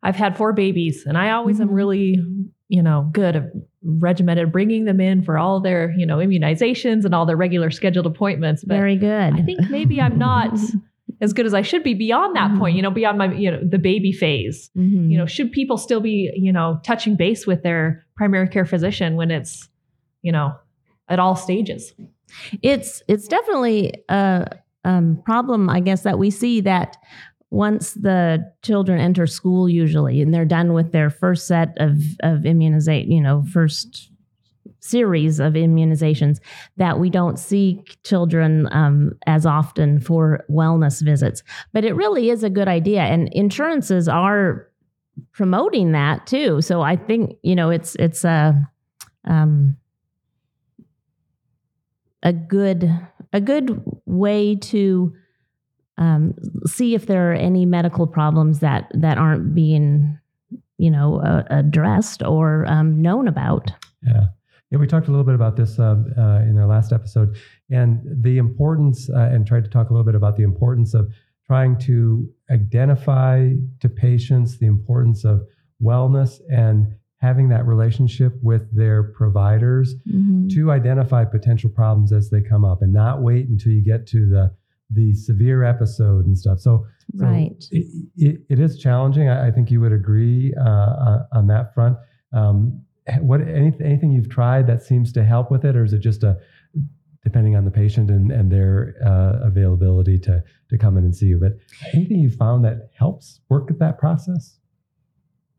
I've 0.02 0.16
had 0.16 0.36
four 0.36 0.52
babies, 0.52 1.04
and 1.06 1.16
I 1.18 1.30
always 1.30 1.60
am 1.60 1.68
Mhm. 1.68 1.74
really, 1.74 2.24
you 2.68 2.82
know, 2.82 3.08
good 3.12 3.36
at 3.36 3.52
regimented 3.82 4.50
bringing 4.52 4.84
them 4.84 5.00
in 5.00 5.22
for 5.22 5.38
all 5.38 5.60
their, 5.60 5.92
you 5.96 6.04
know, 6.06 6.18
immunizations 6.18 7.04
and 7.04 7.14
all 7.14 7.26
their 7.26 7.36
regular 7.36 7.70
scheduled 7.70 8.06
appointments. 8.06 8.64
But 8.64 8.74
very 8.74 8.96
good. 8.96 9.34
I 9.34 9.42
think 9.42 9.70
maybe 9.70 10.00
I'm 10.00 10.18
not 10.18 10.58
as 11.20 11.32
good 11.32 11.46
as 11.46 11.54
I 11.54 11.62
should 11.62 11.82
be 11.82 11.94
beyond 11.94 12.36
that 12.36 12.50
Mhm. 12.52 12.58
point, 12.58 12.76
you 12.76 12.82
know, 12.82 12.90
beyond 12.90 13.18
my, 13.18 13.32
you 13.32 13.50
know, 13.50 13.60
the 13.62 13.78
baby 13.78 14.12
phase. 14.12 14.70
Mhm. 14.76 15.10
You 15.10 15.18
know, 15.18 15.26
should 15.26 15.52
people 15.52 15.76
still 15.76 16.00
be, 16.00 16.30
you 16.34 16.52
know, 16.52 16.80
touching 16.84 17.16
base 17.16 17.46
with 17.46 17.62
their 17.62 18.04
primary 18.16 18.48
care 18.48 18.64
physician 18.66 19.16
when 19.16 19.30
it's, 19.30 19.68
you 20.22 20.32
know, 20.32 20.54
at 21.08 21.18
all 21.18 21.36
stages? 21.36 21.94
it's 22.62 23.02
it's 23.08 23.26
definitely 23.26 23.94
a 24.10 24.46
um, 24.84 25.22
problem, 25.24 25.70
I 25.70 25.80
guess, 25.80 26.02
that 26.02 26.18
we 26.18 26.30
see 26.30 26.60
that 26.62 26.96
once 27.50 27.94
the 27.94 28.52
children 28.62 29.00
enter 29.00 29.26
school, 29.26 29.68
usually, 29.68 30.20
and 30.20 30.34
they're 30.34 30.44
done 30.44 30.74
with 30.74 30.92
their 30.92 31.10
first 31.10 31.46
set 31.46 31.74
of 31.78 32.02
of 32.22 32.44
immunizate, 32.44 33.06
you 33.06 33.20
know, 33.20 33.42
first 33.52 34.10
series 34.80 35.40
of 35.40 35.54
immunizations, 35.54 36.38
that 36.76 36.98
we 36.98 37.10
don't 37.10 37.38
see 37.38 37.82
children 38.04 38.68
um, 38.70 39.12
as 39.26 39.44
often 39.46 39.98
for 39.98 40.44
wellness 40.50 41.02
visits. 41.02 41.42
But 41.72 41.84
it 41.84 41.94
really 41.94 42.30
is 42.30 42.44
a 42.44 42.50
good 42.50 42.68
idea, 42.68 43.02
and 43.02 43.28
insurances 43.32 44.08
are 44.08 44.68
promoting 45.32 45.92
that 45.92 46.26
too. 46.26 46.60
So 46.60 46.82
I 46.82 46.96
think 46.96 47.36
you 47.42 47.56
know 47.56 47.70
it's 47.70 47.94
it's 47.96 48.24
a 48.24 48.68
um, 49.24 49.76
a 52.22 52.32
good 52.32 52.90
a 53.32 53.40
good 53.40 53.82
way 54.04 54.56
to 54.56 55.14
um, 55.98 56.34
see 56.66 56.94
if 56.94 57.06
there 57.06 57.30
are 57.30 57.34
any 57.34 57.66
medical 57.66 58.06
problems 58.06 58.60
that 58.60 58.90
that 58.94 59.18
aren't 59.18 59.54
being 59.54 60.18
you 60.78 60.90
know 60.90 61.20
uh, 61.20 61.42
addressed 61.50 62.22
or 62.22 62.64
um, 62.66 63.02
known 63.02 63.28
about. 63.28 63.70
Yeah. 64.02 64.26
Yeah, 64.70 64.76
we 64.78 64.86
talked 64.86 65.08
a 65.08 65.10
little 65.10 65.24
bit 65.24 65.34
about 65.34 65.56
this 65.56 65.78
uh, 65.78 65.96
uh, 66.18 66.42
in 66.42 66.58
our 66.58 66.66
last 66.66 66.92
episode, 66.92 67.36
and 67.70 68.00
the 68.22 68.36
importance, 68.36 69.08
uh, 69.08 69.30
and 69.32 69.46
tried 69.46 69.64
to 69.64 69.70
talk 69.70 69.88
a 69.88 69.92
little 69.94 70.04
bit 70.04 70.14
about 70.14 70.36
the 70.36 70.42
importance 70.42 70.92
of 70.92 71.10
trying 71.46 71.78
to 71.78 72.28
identify 72.50 73.50
to 73.80 73.88
patients 73.88 74.58
the 74.58 74.66
importance 74.66 75.24
of 75.24 75.40
wellness 75.82 76.40
and 76.50 76.86
having 77.20 77.48
that 77.48 77.66
relationship 77.66 78.34
with 78.42 78.70
their 78.76 79.02
providers 79.02 79.94
Mhm. 80.06 80.50
to 80.50 80.70
identify 80.70 81.24
potential 81.24 81.70
problems 81.70 82.12
as 82.12 82.28
they 82.30 82.40
come 82.42 82.64
up 82.64 82.82
and 82.82 82.92
not 82.92 83.22
wait 83.22 83.48
until 83.48 83.72
you 83.72 83.82
get 83.82 84.06
to 84.08 84.28
the 84.28 84.52
the 84.90 85.12
severe 85.14 85.64
episode 85.64 86.26
and 86.26 86.36
stuff. 86.38 86.60
So, 86.60 86.86
so 87.16 87.24
Right. 87.26 87.62
it, 87.70 87.86
it, 88.16 88.40
it 88.48 88.58
is 88.60 88.78
challenging. 88.78 89.28
I, 89.28 89.48
I 89.48 89.50
think 89.50 89.70
you 89.70 89.80
would 89.80 89.92
agree 89.92 90.54
uh, 90.58 90.62
on, 90.68 91.26
on 91.32 91.46
that 91.48 91.74
front. 91.74 91.96
Um, 92.32 92.82
what 93.20 93.40
any, 93.40 93.72
anything 93.82 94.12
you've 94.12 94.28
tried 94.30 94.66
that 94.66 94.82
seems 94.82 95.12
to 95.14 95.24
help 95.24 95.50
with 95.50 95.64
it, 95.64 95.76
or 95.76 95.84
is 95.84 95.92
it 95.92 96.00
just 96.00 96.22
a 96.24 96.38
depending 97.24 97.56
on 97.56 97.64
the 97.64 97.70
patient 97.70 98.10
and, 98.10 98.30
and 98.30 98.50
their 98.52 98.94
uh, 99.04 99.46
availability 99.46 100.18
to 100.20 100.42
to 100.70 100.78
come 100.78 100.96
in 100.98 101.04
and 101.04 101.14
see 101.16 101.26
you? 101.26 101.38
But 101.38 101.52
anything 101.94 102.18
you 102.20 102.30
found 102.30 102.64
that 102.64 102.90
helps 102.98 103.40
work 103.48 103.68
with 103.68 103.78
that 103.80 103.98
process? 103.98 104.54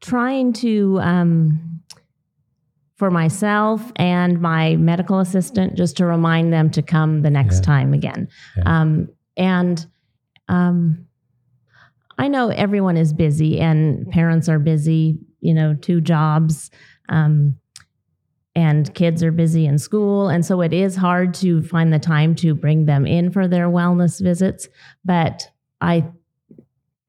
trying 0.02 0.54
to 0.54 0.98
um, 1.02 1.82
for 2.96 3.12
myself 3.12 3.92
and 3.98 4.40
my 4.42 4.76
medical 4.78 5.20
assistant 5.20 5.76
just 5.76 5.98
to 5.98 6.06
remind 6.06 6.54
them 6.54 6.70
to 6.70 6.82
come 6.82 7.22
the 7.22 7.30
next 7.30 7.58
Yeah. 7.58 7.62
time 7.64 7.94
again 7.94 8.28
Yeah. 8.56 8.64
um, 8.82 9.10
and 9.38 9.88
um, 10.48 11.06
i 12.18 12.28
know 12.28 12.50
everyone 12.50 12.98
is 12.98 13.14
busy 13.14 13.60
and 13.60 14.10
parents 14.10 14.50
are 14.50 14.60
busy 14.60 15.20
you 15.42 15.54
know 15.54 15.74
two 15.74 16.02
jobs 16.02 16.72
um, 17.10 17.58
and 18.56 18.94
kids 18.94 19.24
are 19.24 19.32
busy 19.32 19.66
in 19.66 19.78
school 19.78 20.28
and 20.28 20.46
so 20.46 20.62
it 20.62 20.74
is 20.74 20.96
hard 20.96 21.34
to 21.34 21.62
find 21.64 21.94
the 21.94 22.00
time 22.00 22.36
to 22.36 22.54
bring 22.54 22.86
them 22.86 23.06
in 23.06 23.32
for 23.32 23.48
their 23.48 23.68
wellness 23.68 24.22
visits 24.22 24.68
but 25.06 25.50
i 25.82 26.04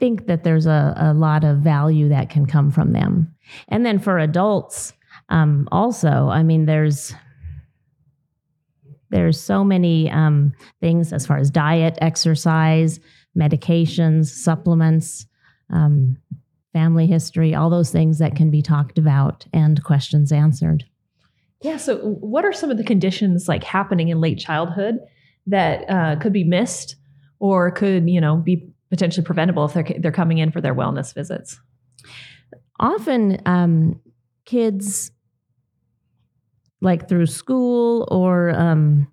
think 0.00 0.26
that 0.26 0.42
there's 0.42 0.66
a, 0.66 0.94
a 0.96 1.14
lot 1.14 1.44
of 1.44 1.58
value 1.58 2.08
that 2.08 2.30
can 2.30 2.46
come 2.46 2.72
from 2.72 2.92
them. 2.92 3.32
And 3.68 3.86
then 3.86 4.00
for 4.00 4.18
adults, 4.18 4.94
um, 5.28 5.68
also, 5.70 6.28
I 6.28 6.42
mean, 6.42 6.64
there's 6.64 7.14
there's 9.10 9.40
so 9.40 9.64
many 9.64 10.10
um, 10.10 10.52
things 10.80 11.12
as 11.12 11.26
far 11.26 11.38
as 11.38 11.50
diet, 11.50 11.98
exercise, 12.00 13.00
medications, 13.36 14.26
supplements, 14.26 15.26
um, 15.70 16.16
family 16.72 17.06
history, 17.06 17.54
all 17.54 17.70
those 17.70 17.90
things 17.90 18.18
that 18.18 18.36
can 18.36 18.50
be 18.50 18.62
talked 18.62 18.98
about 18.98 19.46
and 19.52 19.82
questions 19.82 20.32
answered. 20.32 20.84
Yeah. 21.62 21.76
So, 21.76 21.98
what 21.98 22.44
are 22.44 22.52
some 22.52 22.70
of 22.70 22.78
the 22.78 22.84
conditions 22.84 23.48
like 23.48 23.64
happening 23.64 24.08
in 24.08 24.20
late 24.20 24.38
childhood 24.38 24.98
that 25.46 25.88
uh, 25.90 26.16
could 26.16 26.32
be 26.32 26.44
missed 26.44 26.96
or 27.38 27.70
could 27.70 28.08
you 28.08 28.20
know 28.20 28.36
be 28.36 28.70
potentially 28.88 29.24
preventable 29.24 29.64
if 29.66 29.74
they're 29.74 29.98
they're 29.98 30.12
coming 30.12 30.38
in 30.38 30.50
for 30.50 30.60
their 30.60 30.74
wellness 30.74 31.12
visits? 31.14 31.60
often 32.80 33.40
um, 33.46 34.00
kids 34.44 35.12
like 36.80 37.08
through 37.08 37.26
school 37.26 38.08
or 38.10 38.50
um, 38.50 39.06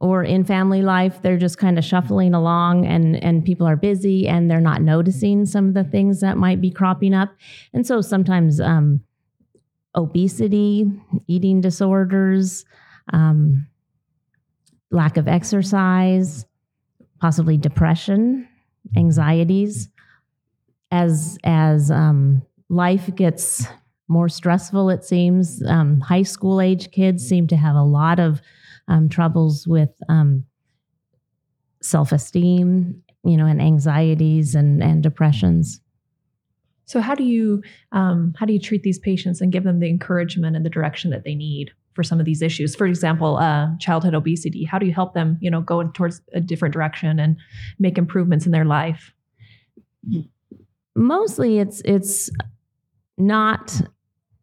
or 0.00 0.22
in 0.22 0.44
family 0.44 0.82
life 0.82 1.22
they're 1.22 1.38
just 1.38 1.58
kind 1.58 1.78
of 1.78 1.84
shuffling 1.84 2.34
along 2.34 2.84
and 2.84 3.22
and 3.22 3.44
people 3.44 3.66
are 3.66 3.76
busy 3.76 4.26
and 4.26 4.50
they're 4.50 4.60
not 4.60 4.82
noticing 4.82 5.46
some 5.46 5.68
of 5.68 5.74
the 5.74 5.84
things 5.84 6.20
that 6.20 6.36
might 6.36 6.60
be 6.60 6.70
cropping 6.70 7.14
up. 7.14 7.30
And 7.72 7.86
so 7.86 8.00
sometimes 8.00 8.60
um, 8.60 9.00
obesity 9.94 10.90
eating 11.26 11.60
disorders 11.60 12.64
um, 13.12 13.66
lack 14.90 15.16
of 15.16 15.28
exercise 15.28 16.44
possibly 17.20 17.56
depression 17.56 18.48
anxieties. 18.96 19.88
As 20.90 21.38
as 21.42 21.90
um, 21.90 22.42
life 22.68 23.14
gets 23.16 23.66
more 24.08 24.28
stressful 24.28 24.90
it 24.90 25.04
seems 25.04 25.62
um, 25.66 26.00
high 26.00 26.22
school 26.22 26.60
age 26.60 26.90
kids 26.92 27.26
seem 27.26 27.46
to 27.46 27.56
have 27.56 27.76
a 27.76 27.82
lot 27.82 28.18
of 28.18 28.40
um, 28.88 29.08
troubles 29.08 29.66
with 29.66 29.90
um, 30.08 30.44
self-esteem 31.82 33.02
you 33.24 33.36
know 33.36 33.46
and 33.46 33.60
anxieties 33.60 34.54
and 34.54 34.82
and 34.82 35.02
depressions 35.02 35.80
So, 36.86 37.00
how 37.00 37.14
do 37.14 37.24
you 37.24 37.62
um, 37.92 38.34
how 38.38 38.46
do 38.46 38.52
you 38.52 38.60
treat 38.60 38.82
these 38.82 38.98
patients 38.98 39.40
and 39.40 39.52
give 39.52 39.64
them 39.64 39.80
the 39.80 39.88
encouragement 39.88 40.56
and 40.56 40.64
the 40.64 40.70
direction 40.70 41.10
that 41.10 41.24
they 41.24 41.34
need 41.34 41.72
for 41.94 42.04
some 42.04 42.20
of 42.20 42.26
these 42.26 42.42
issues? 42.42 42.76
For 42.76 42.86
example, 42.86 43.36
uh, 43.38 43.76
childhood 43.80 44.14
obesity. 44.14 44.64
How 44.64 44.78
do 44.78 44.86
you 44.86 44.94
help 44.94 45.12
them, 45.14 45.36
you 45.40 45.50
know, 45.50 45.60
go 45.60 45.82
towards 45.88 46.20
a 46.32 46.40
different 46.40 46.72
direction 46.72 47.18
and 47.18 47.36
make 47.80 47.98
improvements 47.98 48.46
in 48.46 48.52
their 48.52 48.64
life? 48.64 49.12
mostly 50.94 51.58
it's 51.58 51.82
it's 51.84 52.30
not 53.18 53.80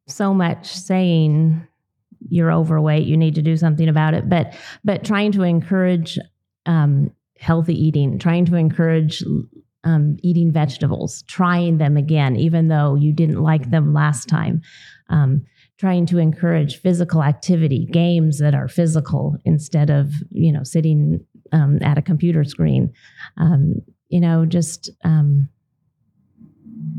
so 0.07 0.33
much 0.33 0.67
saying 0.67 1.65
you're 2.29 2.51
overweight 2.51 3.05
you 3.05 3.17
need 3.17 3.35
to 3.35 3.41
do 3.41 3.57
something 3.57 3.89
about 3.89 4.13
it. 4.13 4.29
But 4.29 4.55
but 4.83 5.03
trying 5.03 5.31
to 5.33 5.43
encourage 5.43 6.17
um, 6.65 7.11
healthy 7.39 7.75
eating 7.75 8.19
trying 8.19 8.45
to 8.45 8.55
encourage 8.55 9.23
um, 9.83 10.17
eating 10.23 10.51
vegetables 10.51 11.23
trying 11.23 11.77
them 11.77 11.97
again 11.97 12.35
even 12.37 12.69
though 12.69 12.95
you 12.95 13.11
didn't 13.13 13.41
like 13.41 13.69
them 13.71 13.93
last 13.93 14.27
time. 14.27 14.61
Um, 15.09 15.45
trying 15.77 16.05
to 16.05 16.17
encourage 16.17 16.77
physical 16.77 17.21
activity 17.21 17.85
games 17.91 18.39
that 18.39 18.55
are 18.55 18.67
physical 18.67 19.35
instead 19.43 19.89
of 19.89 20.13
you 20.31 20.51
know 20.51 20.63
sitting 20.63 21.25
um, 21.51 21.79
at 21.81 21.97
a 21.97 22.01
computer 22.01 22.43
screen. 22.43 22.93
Um, 23.37 23.75
you 24.07 24.21
know 24.21 24.45
just 24.45 24.89
um, 25.03 25.49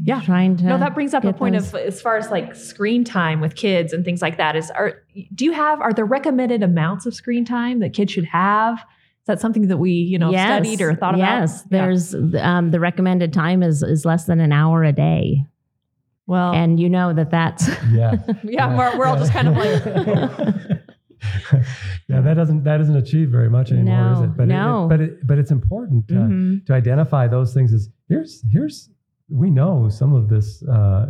Yeah. 0.02 0.20
trying 0.20 0.56
to 0.58 0.64
No, 0.64 0.78
that 0.78 0.94
brings 0.94 1.14
up 1.14 1.24
a 1.24 1.32
point 1.32 1.54
those- 1.54 1.72
of 1.72 1.80
as 1.80 2.00
far 2.02 2.16
as 2.16 2.30
like 2.30 2.54
screen 2.54 3.04
time 3.04 3.40
with 3.40 3.54
kids 3.54 3.92
and 3.92 4.04
things 4.04 4.20
like 4.22 4.36
that. 4.36 4.56
Is 4.56 4.70
are 4.70 5.02
do 5.34 5.44
you 5.44 5.52
have 5.52 5.80
are 5.80 5.92
there 5.92 6.04
recommended 6.04 6.62
amounts 6.62 7.06
of 7.06 7.14
screen 7.14 7.44
time 7.44 7.78
that 7.80 7.92
kids 7.94 8.12
should 8.12 8.26
have? 8.26 8.78
Is 8.78 9.26
that 9.26 9.40
something 9.40 9.68
that 9.68 9.78
we 9.78 9.92
you 9.92 10.18
know 10.18 10.30
Yes, 10.30 10.46
studied 10.66 10.82
or 10.82 10.94
thought 10.94 11.14
about? 11.14 11.40
Yes, 11.40 11.64
Yeah. 11.70 11.86
there's 11.86 12.14
um, 12.38 12.70
the 12.70 12.80
recommended 12.80 13.32
time 13.32 13.62
is 13.62 13.82
is 13.82 14.04
less 14.04 14.26
than 14.26 14.40
an 14.40 14.52
hour 14.52 14.84
a 14.84 14.92
day, 14.92 15.44
well, 16.26 16.52
and 16.52 16.78
you 16.78 16.90
know 16.90 17.14
that 17.14 17.30
that's 17.30 17.66
Yeah. 17.90 18.16
yeah, 18.42 18.76
we're, 18.76 18.98
we're 18.98 19.06
all 19.06 19.16
just 19.16 19.32
kind 19.32 19.48
of 19.48 19.56
like 19.56 19.84
yeah, 22.08 22.20
that 22.20 22.34
doesn't 22.34 22.64
that 22.64 22.78
doesn't 22.78 22.96
achieve 22.96 23.30
very 23.30 23.48
much 23.48 23.72
anymore, 23.72 24.12
is 24.12 24.20
it? 24.20 24.36
But 24.36 24.48
no. 24.48 24.84
it, 24.84 24.88
but 24.88 25.00
it, 25.00 25.26
but 25.26 25.38
it's 25.38 25.50
important 25.50 26.10
uh, 26.10 26.14
Mhm. 26.14 26.66
to 26.66 26.74
identify 26.74 27.26
those 27.26 27.54
things. 27.54 27.72
As 27.72 27.88
here's 28.08 28.42
here's 28.52 28.90
we 29.28 29.50
know 29.50 29.88
some 29.88 30.14
of 30.14 30.28
this 30.28 30.62
uh, 30.68 31.06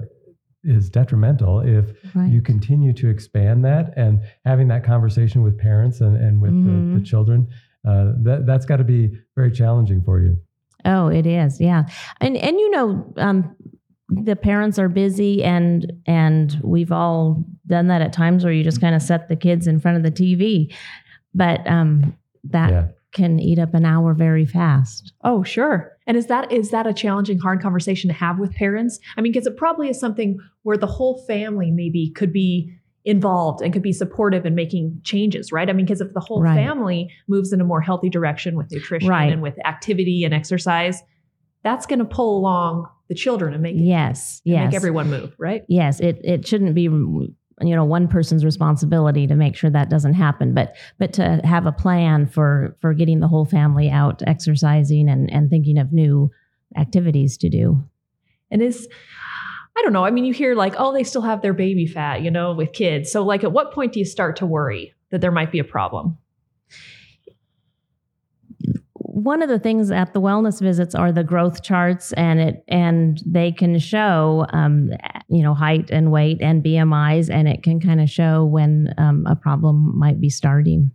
is 0.63 0.89
detrimental 0.89 1.61
if 1.61 1.93
Right. 2.15 2.31
you 2.31 2.41
continue 2.41 2.93
to 2.95 3.09
expand 3.09 3.65
that 3.65 3.93
and 3.97 4.21
having 4.45 4.69
that 4.69 4.85
conversation 4.85 5.43
with 5.43 5.59
parents 5.59 6.01
and, 6.01 6.17
and 6.17 6.41
with 6.41 6.53
the, 6.65 6.71
the 6.95 7.01
Mhm. 7.01 7.05
children. 7.07 7.49
Uh, 7.87 8.13
that 8.23 8.47
that's 8.47 8.65
got 8.65 8.77
to 8.79 8.85
be 8.85 9.13
very 9.37 9.51
challenging 9.51 10.03
for 10.03 10.19
you. 10.21 10.39
Oh, 10.87 11.09
it 11.09 11.27
is, 11.27 11.61
yeah, 11.61 11.85
and 12.21 12.35
and 12.37 12.59
you 12.59 12.71
know, 12.71 13.13
um, 13.19 13.55
the 14.09 14.37
parents 14.37 14.79
are 14.79 14.89
busy, 14.89 15.45
and 15.45 15.93
and 16.07 16.59
we've 16.63 16.93
all 16.93 17.45
done 17.67 17.89
that 17.89 18.01
at 18.01 18.13
times 18.13 18.43
where 18.43 18.55
you 18.55 18.65
just 18.65 18.81
kind 18.81 18.95
of 18.95 19.03
set 19.03 19.29
the 19.29 19.37
kids 19.37 19.67
in 19.67 19.81
front 19.81 19.99
of 19.99 20.03
the 20.03 20.11
TV, 20.11 20.73
but 21.35 21.67
um, 21.71 22.17
that 22.45 22.71
yeah. 22.71 22.87
Can 23.15 23.41
eat 23.41 23.59
up 23.59 23.73
an 23.73 23.87
hour 23.87 24.13
very 24.13 24.45
fast. 24.45 25.15
Oh, 25.25 25.43
sure. 25.43 25.93
And 26.07 26.17
is 26.19 26.27
that 26.27 26.53
is 26.53 26.71
that 26.71 26.87
a 26.87 26.93
challenging, 26.93 27.39
hard 27.39 27.63
conversation 27.63 28.09
to 28.09 28.15
have 28.15 28.39
with 28.39 28.53
parents? 28.55 28.99
I 29.17 29.23
mean, 29.23 29.33
because 29.33 29.47
it 29.47 29.57
probably 29.57 29.89
is 29.89 29.99
something 29.99 30.39
where 30.65 30.77
the 30.77 30.87
whole 30.87 31.25
family 31.27 31.71
maybe 31.71 32.13
could 32.15 32.33
be 32.33 32.71
involved 33.07 33.63
and 33.63 33.73
could 33.73 33.83
be 33.83 33.93
supportive 33.93 34.45
in 34.47 34.55
making 34.55 34.99
changes, 35.05 35.53
right? 35.53 35.69
I 35.69 35.73
mean, 35.73 35.87
because 35.87 36.01
if 36.01 36.13
the 36.15 36.21
whole 36.21 36.43
Right. 36.43 36.57
family 36.57 37.11
moves 37.29 37.53
in 37.53 37.61
a 37.61 37.65
more 37.65 37.81
healthy 37.83 38.09
direction 38.09 38.57
with 38.57 38.71
nutrition 38.73 39.09
Right. 39.11 39.31
and 39.33 39.43
with 39.43 39.55
activity 39.67 40.25
and 40.25 40.33
exercise, 40.35 41.03
that's 41.63 41.85
going 41.87 41.99
to 41.99 42.05
pull 42.07 42.39
along 42.39 42.87
the 43.09 43.15
children 43.15 43.53
and 43.53 43.63
make 43.63 43.77
Yes, 43.79 44.41
and 44.47 44.55
yes, 44.55 44.67
make 44.69 44.75
everyone 44.75 45.11
move, 45.11 45.35
right? 45.39 45.63
yes 45.69 46.01
it 46.01 46.19
it 46.25 46.47
shouldn't 46.47 46.75
be 46.75 46.89
you 47.61 47.75
know 47.75 47.85
one 47.85 48.09
person's 48.09 48.45
responsibility 48.45 49.27
to 49.27 49.35
make 49.35 49.55
sure 49.57 49.71
that 49.71 49.89
doesn't 49.89 50.15
happen 50.15 50.55
but 50.55 50.75
but 50.99 51.13
to 51.13 51.41
have 51.45 51.67
a 51.67 51.73
plan 51.73 52.27
for 52.27 52.77
for 52.81 52.93
getting 52.93 53.21
the 53.21 53.29
whole 53.29 53.45
family 53.45 53.91
out 53.91 54.23
exercising 54.27 55.09
and 55.09 55.31
and 55.33 55.51
thinking 55.51 55.79
of 55.79 55.93
new 55.93 56.31
activities 56.77 57.37
to 57.37 57.49
do 57.49 57.83
And 58.51 58.63
is 58.63 58.89
I 59.77 59.83
don't 59.83 59.93
know. 59.93 60.05
I 60.05 60.11
mean, 60.11 60.25
you 60.25 60.33
hear 60.33 60.55
like, 60.55 60.75
oh, 60.79 60.93
they 60.93 61.03
still 61.03 61.23
have 61.23 61.43
their 61.43 61.53
baby 61.53 61.87
fat, 61.87 62.23
you 62.23 62.31
know, 62.31 62.55
with 62.55 62.73
kids. 62.73 63.11
So, 63.11 63.25
like, 63.25 63.43
at 63.43 63.53
what 63.53 63.73
point 63.73 63.93
do 63.93 63.99
you 63.99 64.05
start 64.05 64.37
to 64.37 64.47
worry 64.47 64.95
that 65.11 65.21
there 65.21 65.33
might 65.33 65.51
be 65.51 65.59
a 65.59 65.65
problem? 65.65 66.17
One 69.15 69.43
of 69.43 69.49
the 69.49 69.59
things 69.59 69.91
at 69.91 70.13
the 70.13 70.21
wellness 70.21 70.61
visits 70.61 70.95
are 70.95 71.13
the 71.13 71.23
growth 71.23 71.63
charts 71.63 72.13
and 72.15 72.41
it 72.41 72.65
and 72.69 73.23
they 73.25 73.53
can 73.53 73.79
show 73.79 74.45
um, 74.51 74.91
you 75.29 75.43
know 75.43 75.55
height 75.55 75.89
and 75.91 76.11
weight 76.11 76.39
and 76.41 76.65
bmis 76.65 77.31
and 77.31 77.47
it 77.47 77.63
can 77.63 77.81
kind 77.81 78.01
of 78.01 78.11
show 78.11 78.45
when 78.45 78.93
um, 78.99 79.25
a 79.27 79.37
problem 79.37 79.97
might 79.97 80.21
be 80.21 80.29
starting 80.29 80.91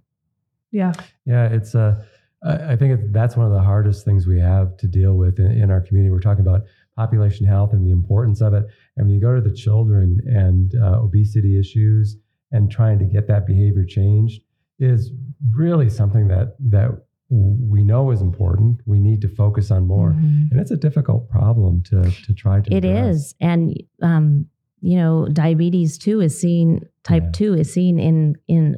Yeah. 0.72 0.94
Yeah, 1.26 1.48
it's 1.48 1.76
uh, 1.76 2.04
I 2.44 2.74
I 2.74 2.76
think 2.76 3.00
it, 3.00 3.14
that's 3.14 3.36
one 3.38 3.46
of 3.46 3.54
the 3.54 3.62
hardest 3.62 4.06
things 4.06 4.28
we 4.28 4.40
have 4.40 4.78
to 4.78 4.88
deal 4.88 5.16
with 5.16 5.40
in, 5.40 5.52
in 5.52 5.72
our 5.72 5.82
community. 5.82 6.12
We're 6.12 6.20
talking 6.20 6.46
about 6.46 6.64
population 6.96 7.46
health 7.46 7.72
and 7.74 7.86
the 7.86 7.92
importance 7.92 8.42
of 8.42 8.54
it, 8.54 8.66
And 8.98 9.08
when 9.08 9.16
you 9.16 9.22
go 9.22 9.34
to 9.34 9.42
the 9.42 9.56
children 9.56 10.20
and 10.26 10.74
uh, 10.76 11.00
obesity 11.02 11.58
issues 11.58 12.18
and 12.52 12.70
trying 12.70 13.00
to 13.00 13.06
get 13.06 13.28
that 13.28 13.48
behavior 13.48 13.86
changed 13.86 14.42
is 14.80 15.12
really 15.52 15.90
something 15.90 16.28
that 16.28 16.56
that 16.60 16.92
we 17.30 17.84
know 17.84 18.12
is 18.12 18.22
important. 18.22 18.82
We 18.86 19.00
need 19.00 19.22
to 19.22 19.28
focus 19.28 19.70
on 19.72 19.86
more, 19.88 20.14
Mhm. 20.14 20.52
and 20.52 20.60
it's 20.60 20.72
a 20.72 20.78
difficult 20.78 21.30
problem 21.30 21.82
to 21.84 22.02
to 22.26 22.34
try 22.34 22.62
to. 22.62 22.74
It 22.74 22.84
address. 22.86 23.16
is, 23.16 23.36
and 23.40 23.74
um, 24.02 24.46
you 24.82 24.98
know, 24.98 25.28
diabetes 25.28 25.98
too 25.98 26.22
is 26.22 26.40
seen. 26.40 26.82
Type 27.04 27.24
Yeah. 27.24 27.32
two 27.34 27.54
is 27.54 27.72
seen 27.74 28.00
in 28.00 28.36
in 28.48 28.78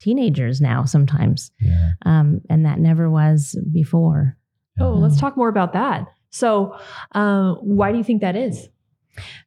teenagers 0.00 0.60
now 0.60 0.84
sometimes, 0.84 1.52
Yeah. 1.60 1.90
um, 2.04 2.40
and 2.50 2.64
that 2.66 2.80
never 2.80 3.08
was 3.08 3.56
before. 3.72 4.36
Oh, 4.80 4.94
let's 4.94 5.18
talk 5.20 5.36
more 5.36 5.48
about 5.48 5.72
that. 5.74 6.08
So, 6.30 6.74
uh, 7.14 7.54
why 7.62 7.92
do 7.92 7.98
you 7.98 8.04
think 8.04 8.20
that 8.22 8.34
is? 8.34 8.68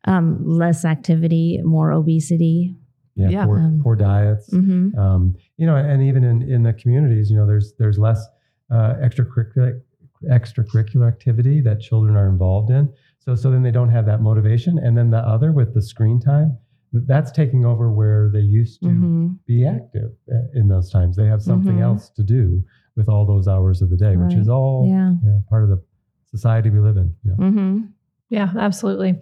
Um, 0.05 0.41
less 0.45 0.85
activity, 0.85 1.59
more 1.63 1.91
obesity. 1.91 2.75
Yeah. 3.15 3.29
Yeah. 3.29 3.45
Poor, 3.45 3.59
Um, 3.59 3.79
poor 3.81 3.95
diets. 3.95 4.49
hmm 4.51 4.89
um, 4.97 5.35
you 5.57 5.65
know, 5.65 5.75
and 5.75 6.03
even 6.03 6.23
in, 6.23 6.41
in 6.43 6.63
the 6.63 6.73
communities, 6.73 7.29
you 7.31 7.35
know, 7.37 7.47
there's 7.47 7.73
there's 7.79 7.97
less 7.97 8.25
uh, 8.71 8.95
extracurricular 9.03 9.81
extracurricular 10.29 11.07
activity 11.07 11.61
that 11.61 11.79
children 11.79 12.15
are 12.15 12.27
involved 12.29 12.69
in. 12.71 12.91
So 13.19 13.35
so 13.35 13.51
then 13.51 13.63
they 13.63 13.71
don't 13.71 13.89
have 13.89 14.05
that 14.05 14.21
motivation, 14.21 14.77
and 14.79 14.97
then 14.97 15.09
the 15.09 15.17
other 15.19 15.51
with 15.51 15.73
the 15.73 15.81
screen 15.81 16.19
time, 16.19 16.57
that's 16.93 17.31
taking 17.31 17.65
over 17.65 17.91
where 17.91 18.29
they 18.31 18.39
used 18.39 18.81
to 18.83 18.89
hmm 18.89 19.27
be 19.47 19.67
active 19.67 20.11
uh, 20.31 20.37
in 20.59 20.67
those 20.67 20.89
times. 20.89 21.15
They 21.15 21.27
have 21.27 21.41
something 21.43 21.75
Mhm. 21.77 21.83
else 21.83 22.09
to 22.11 22.23
do 22.23 22.63
with 22.95 23.07
all 23.07 23.27
those 23.27 23.47
hours 23.47 23.81
of 23.83 23.91
the 23.91 23.97
day, 23.97 24.17
which 24.17 24.33
is 24.35 24.49
all 24.49 24.87
Yeah. 24.89 25.11
you 25.23 25.29
know, 25.29 25.43
part 25.49 25.63
of 25.63 25.69
the 25.69 25.79
society 26.25 26.71
we 26.71 26.79
live 26.79 26.97
in. 26.97 27.13
You 27.23 27.31
know? 27.31 27.35
hmm 27.51 27.81
Yeah, 28.29 28.51
absolutely. 28.57 29.21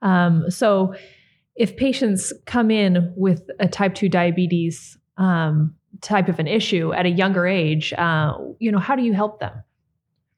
Um, 0.00 0.50
so, 0.50 0.94
if 1.54 1.76
patients 1.76 2.32
come 2.46 2.70
in 2.70 3.12
with 3.16 3.42
a 3.60 3.68
type 3.68 3.94
2 3.94 4.08
diabetes 4.08 4.96
um, 5.18 5.74
type 6.00 6.28
of 6.28 6.38
an 6.38 6.46
issue 6.46 6.92
at 6.92 7.06
a 7.06 7.10
younger 7.10 7.46
age, 7.46 7.92
uh, 7.94 8.34
you 8.58 8.70
know, 8.70 8.78
how 8.78 8.94
do 8.96 9.02
you 9.02 9.12
help 9.12 9.40
them? 9.40 9.62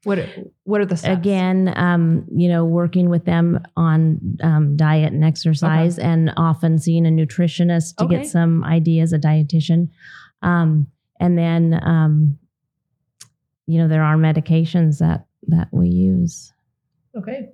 What 0.03 0.17
are, 0.17 0.27
what 0.63 0.81
are 0.81 0.85
the 0.85 0.97
steps? 0.97 1.19
Again, 1.19 1.71
um, 1.75 2.25
you 2.35 2.49
know, 2.49 2.65
working 2.65 3.09
with 3.09 3.25
them 3.25 3.59
on 3.77 4.19
um, 4.41 4.75
diet 4.75 5.13
and 5.13 5.23
exercise, 5.23 5.99
and 5.99 6.33
often 6.37 6.79
seeing 6.79 7.05
a 7.05 7.09
nutritionist 7.09 7.97
to 7.97 8.05
Okay. 8.05 8.17
get 8.17 8.25
some 8.25 8.63
ideas, 8.63 9.13
a 9.13 9.19
dietitian, 9.19 9.89
um, 10.41 10.87
and 11.19 11.37
then 11.37 11.79
um, 11.83 12.39
you 13.67 13.77
know 13.77 13.87
there 13.87 14.03
are 14.03 14.17
medications 14.17 14.97
that 14.97 15.27
that 15.49 15.67
we 15.71 15.87
use. 15.87 16.51
Okay. 17.15 17.49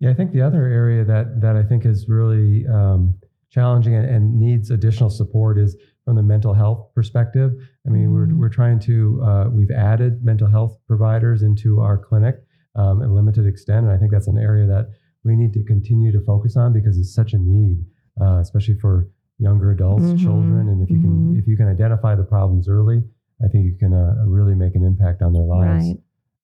Yeah, 0.00 0.08
I 0.08 0.14
think 0.14 0.32
the 0.32 0.40
other 0.40 0.64
area 0.64 1.04
that 1.04 1.42
that 1.42 1.56
I 1.56 1.62
think 1.64 1.84
is 1.84 2.08
really 2.08 2.66
um, 2.66 3.14
challenging 3.50 3.94
and, 3.94 4.06
and 4.08 4.40
needs 4.40 4.70
additional 4.70 5.10
support 5.10 5.58
is 5.58 5.76
from 6.04 6.16
the 6.16 6.22
mental 6.22 6.52
health 6.54 6.88
perspective. 6.94 7.52
I 7.86 7.90
mean, 7.90 8.08
Mhm. 8.08 8.12
we're 8.12 8.34
we're 8.36 8.48
trying 8.48 8.78
to 8.80 9.20
uh, 9.22 9.48
we've 9.52 9.70
added 9.70 10.24
mental 10.24 10.48
health 10.48 10.78
providers 10.88 11.42
into 11.42 11.80
our 11.80 11.96
clinic 11.98 12.44
um, 12.74 13.02
in 13.02 13.10
a 13.10 13.14
limited 13.14 13.46
extent, 13.46 13.86
and 13.86 13.92
I 13.94 13.98
think 13.98 14.10
that's 14.10 14.28
an 14.28 14.38
area 14.38 14.66
that 14.66 14.90
we 15.24 15.36
need 15.36 15.52
to 15.54 15.62
continue 15.64 16.10
to 16.12 16.20
focus 16.20 16.56
on 16.56 16.72
because 16.72 16.98
it's 16.98 17.14
such 17.14 17.32
a 17.34 17.38
need, 17.38 17.84
uh, 18.20 18.38
especially 18.40 18.74
for 18.74 19.08
younger 19.38 19.70
adults, 19.70 20.12
Mhm. 20.12 20.18
children, 20.18 20.68
and 20.68 20.82
if 20.82 20.90
you 20.90 21.00
can 21.00 21.10
Mhm. 21.34 21.38
if 21.38 21.46
you 21.46 21.56
can 21.56 21.68
identify 21.68 22.14
the 22.16 22.24
problems 22.24 22.68
early, 22.68 23.04
I 23.44 23.48
think 23.48 23.64
you 23.66 23.74
can 23.76 23.92
uh, 23.92 24.24
really 24.26 24.54
make 24.54 24.74
an 24.74 24.84
impact 24.84 25.22
on 25.22 25.32
their 25.32 25.44
lives. 25.44 25.86
Right. 25.86 25.98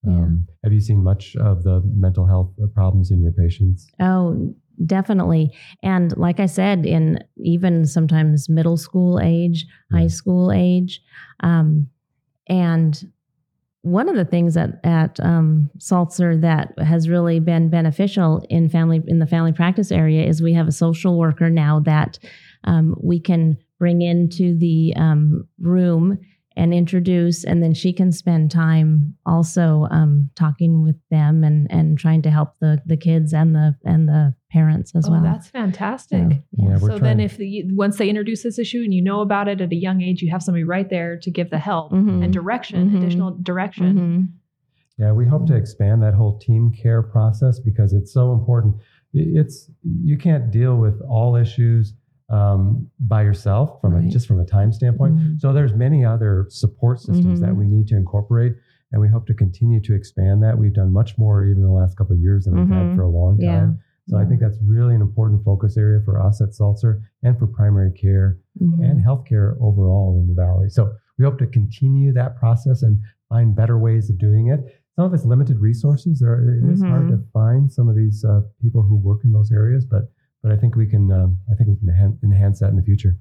Yeah. 0.04 0.20
Um, 0.20 0.46
have 0.62 0.72
you 0.72 0.80
seen 0.80 1.02
much 1.02 1.34
of 1.36 1.64
the 1.64 1.82
mental 1.96 2.24
health 2.26 2.52
problems 2.74 3.10
in 3.10 3.20
your 3.20 3.32
patients? 3.32 3.90
Oh, 3.98 4.54
definitely. 4.86 5.50
And 5.82 6.16
like 6.16 6.40
I 6.40 6.46
said, 6.46 6.86
in 6.86 7.18
even 7.36 7.86
sometimes 7.86 8.48
middle 8.48 8.76
school 8.76 9.20
age, 9.20 9.66
high 9.92 10.08
school 10.08 10.52
age. 10.52 11.00
Um, 11.40 11.88
and 12.48 13.10
one 13.82 14.08
of 14.08 14.16
the 14.16 14.24
things 14.24 14.54
that 14.54 14.80
at 14.84 15.18
um, 15.20 15.70
Saltzer 15.78 16.36
that 16.38 16.74
has 16.78 17.08
really 17.08 17.40
been 17.40 17.70
beneficial 17.70 18.44
in 18.50 18.68
family 18.68 19.02
in 19.06 19.18
the 19.18 19.26
family 19.26 19.52
practice 19.52 19.92
area 19.92 20.26
is 20.26 20.42
we 20.42 20.52
have 20.54 20.68
a 20.68 20.72
social 20.72 21.18
worker 21.18 21.48
now 21.48 21.80
that 21.80 22.18
um, 22.64 22.96
we 23.02 23.20
can 23.20 23.56
bring 23.78 24.02
into 24.02 24.58
the 24.58 24.92
um, 24.96 25.46
room 25.60 26.18
and 26.56 26.74
introduce, 26.74 27.44
and 27.44 27.62
then 27.62 27.72
she 27.72 27.92
can 27.92 28.10
spend 28.10 28.50
time 28.50 29.14
also 29.24 29.86
um, 29.92 30.28
talking 30.34 30.82
with 30.82 30.96
them 31.10 31.44
and 31.44 31.70
and 31.70 31.98
trying 31.98 32.22
to 32.22 32.30
help 32.30 32.54
the 32.60 32.82
the 32.84 32.96
kids 32.96 33.32
and 33.32 33.54
the 33.54 33.76
and 33.84 34.08
the 34.08 34.34
parents 34.52 34.94
as 34.94 35.06
oh, 35.08 35.12
well. 35.12 35.22
that's 35.22 35.48
fantastic. 35.48 36.24
So, 36.32 36.38
Yeah, 36.56 36.78
we're 36.80 36.90
so 36.90 36.98
then, 36.98 37.20
if 37.20 37.36
the, 37.36 37.64
once 37.72 37.98
they 37.98 38.08
introduce 38.08 38.42
this 38.42 38.58
issue 38.58 38.80
and 38.82 38.92
you 38.94 39.02
know 39.02 39.20
about 39.20 39.48
it 39.48 39.60
at 39.60 39.70
a 39.72 39.76
young 39.76 40.00
age, 40.02 40.22
you 40.22 40.30
have 40.30 40.42
somebody 40.42 40.64
right 40.64 40.88
there 40.88 41.18
to 41.18 41.30
give 41.30 41.50
the 41.50 41.58
help 41.58 41.92
Mhm. 41.92 42.24
and 42.24 42.32
direction, 42.32 42.90
Mhm. 42.90 42.96
additional 42.98 43.36
direction. 43.42 43.94
Mhm. 43.96 44.28
Yeah, 44.98 45.12
we 45.12 45.26
hope 45.26 45.46
to 45.46 45.54
expand 45.54 46.02
that 46.02 46.14
whole 46.14 46.38
team 46.38 46.70
care 46.72 47.02
process 47.02 47.60
because 47.60 47.92
it's 47.92 48.12
so 48.12 48.32
important. 48.32 48.76
It's 49.12 49.70
you 50.04 50.16
can't 50.18 50.50
deal 50.50 50.76
with 50.78 51.00
all 51.02 51.36
issues 51.36 51.94
um, 52.30 52.86
by 53.00 53.22
yourself 53.22 53.80
from 53.80 53.94
a, 53.96 54.02
just 54.10 54.26
from 54.28 54.38
a 54.38 54.44
time 54.44 54.70
standpoint. 54.70 55.16
Mhm. 55.16 55.40
So 55.40 55.50
there's 55.54 55.72
many 55.74 56.04
other 56.04 56.44
support 56.50 57.00
systems 57.00 57.40
that 57.40 57.50
Mhm. 57.50 57.56
we 57.56 57.66
need 57.68 57.86
to 57.88 57.96
incorporate, 57.96 58.54
and 58.92 59.00
we 59.00 59.08
hope 59.08 59.26
to 59.28 59.34
continue 59.34 59.80
to 59.80 59.94
expand 59.94 60.42
that. 60.42 60.58
We've 60.58 60.74
done 60.74 60.92
much 60.92 61.16
more 61.16 61.44
even 61.46 61.62
in 61.62 61.68
the 61.68 61.72
last 61.72 61.96
couple 61.96 62.14
of 62.16 62.20
years 62.20 62.44
than 62.44 62.54
we've 62.54 62.68
had 62.68 62.86
Mhm. 62.88 62.96
for 62.96 63.02
a 63.02 63.08
long 63.08 63.38
Yeah. 63.40 63.60
time. 63.60 63.78
So 64.08 64.16
I 64.16 64.24
think 64.24 64.40
that's 64.40 64.58
really 64.64 64.94
an 64.94 65.02
important 65.02 65.44
focus 65.44 65.76
area 65.76 66.00
for 66.04 66.18
us 66.20 66.40
at 66.40 66.54
Saltzer 66.54 67.02
and 67.22 67.38
for 67.38 67.46
primary 67.46 67.92
care 67.92 68.38
Mhm. 68.60 68.82
and 68.90 69.04
healthcare 69.04 69.56
overall 69.60 70.18
in 70.20 70.26
the 70.26 70.34
valley. 70.34 70.70
So 70.70 70.92
we 71.18 71.24
hope 71.26 71.38
to 71.40 71.46
continue 71.46 72.12
that 72.14 72.36
process 72.36 72.82
and 72.82 72.98
find 73.28 73.54
better 73.54 73.78
ways 73.78 74.08
of 74.08 74.18
doing 74.18 74.46
it. 74.48 74.60
Some 74.96 75.04
of 75.04 75.12
it's 75.14 75.26
limited 75.26 75.58
resources. 75.60 76.20
There, 76.20 76.40
it 76.58 76.64
is 76.64 76.82
hard 76.82 77.08
to 77.08 77.18
Mhm. 77.18 77.30
find 77.32 77.70
some 77.70 77.88
of 77.88 77.96
these 77.96 78.24
uh, 78.24 78.40
people 78.62 78.82
who 78.82 78.96
work 78.96 79.20
in 79.24 79.32
those 79.32 79.52
areas, 79.52 79.84
but 79.84 80.10
but 80.42 80.52
I 80.52 80.56
think 80.56 80.76
we 80.76 80.86
can. 80.86 81.10
Um, 81.10 81.36
I 81.50 81.54
think 81.56 81.68
we 81.68 81.76
can 81.76 81.88
enhan- 81.88 82.22
enhance 82.22 82.60
that 82.60 82.70
in 82.70 82.76
the 82.76 82.82
future. 82.82 83.16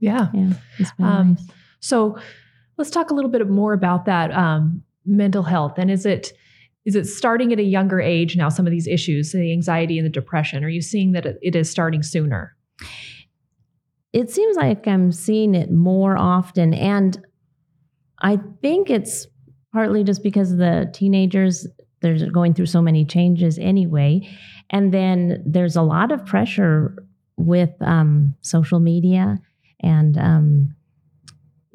Yeah. 0.00 0.28
Yeah, 0.32 0.54
it's 0.78 0.92
been 0.94 1.06
Um, 1.06 1.28
nice. 1.30 1.46
So 1.80 2.16
let's 2.78 2.90
talk 2.90 3.10
a 3.10 3.14
little 3.14 3.30
bit 3.30 3.48
more 3.48 3.74
about 3.74 4.06
that 4.06 4.32
um, 4.32 4.82
mental 5.04 5.42
health. 5.42 5.74
And 5.78 5.90
is 5.90 6.06
it 6.06 6.32
is 6.86 6.94
it 6.96 7.04
starting 7.06 7.52
at 7.52 7.58
a 7.58 7.62
younger 7.64 8.00
age 8.00 8.36
now? 8.36 8.48
Some 8.48 8.66
of 8.66 8.70
these 8.70 8.86
issues, 8.86 9.32
the 9.32 9.52
anxiety 9.52 9.98
and 9.98 10.06
the 10.06 10.10
depression. 10.10 10.64
Are 10.64 10.68
you 10.68 10.80
seeing 10.82 11.12
that 11.12 11.26
it, 11.26 11.38
it 11.42 11.54
is 11.56 11.70
starting 11.70 12.02
sooner? 12.02 12.56
It 14.12 14.30
seems 14.30 14.56
like 14.56 14.88
I'm 14.88 15.12
seeing 15.12 15.54
it 15.54 15.70
more 15.70 16.16
often, 16.16 16.74
and 16.74 17.18
I 18.22 18.38
think 18.60 18.90
it's 18.90 19.26
partly 19.72 20.02
just 20.02 20.22
because 20.22 20.56
the 20.56 20.90
teenagers 20.92 21.66
they're 22.00 22.30
going 22.30 22.54
through 22.54 22.66
so 22.66 22.80
many 22.80 23.04
changes 23.04 23.58
anyway, 23.58 24.26
and 24.70 24.92
then 24.92 25.42
there's 25.46 25.76
a 25.76 25.82
lot 25.82 26.10
of 26.10 26.24
pressure 26.24 26.96
with 27.36 27.70
um, 27.82 28.34
social 28.40 28.80
media 28.80 29.38
and 29.80 30.16
um, 30.18 30.74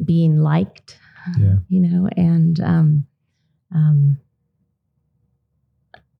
being 0.03 0.39
liked, 0.39 0.97
Yeah. 1.39 1.57
you 1.69 1.79
know, 1.79 2.09
and 2.17 2.59
um, 2.59 3.05
um, 3.73 4.17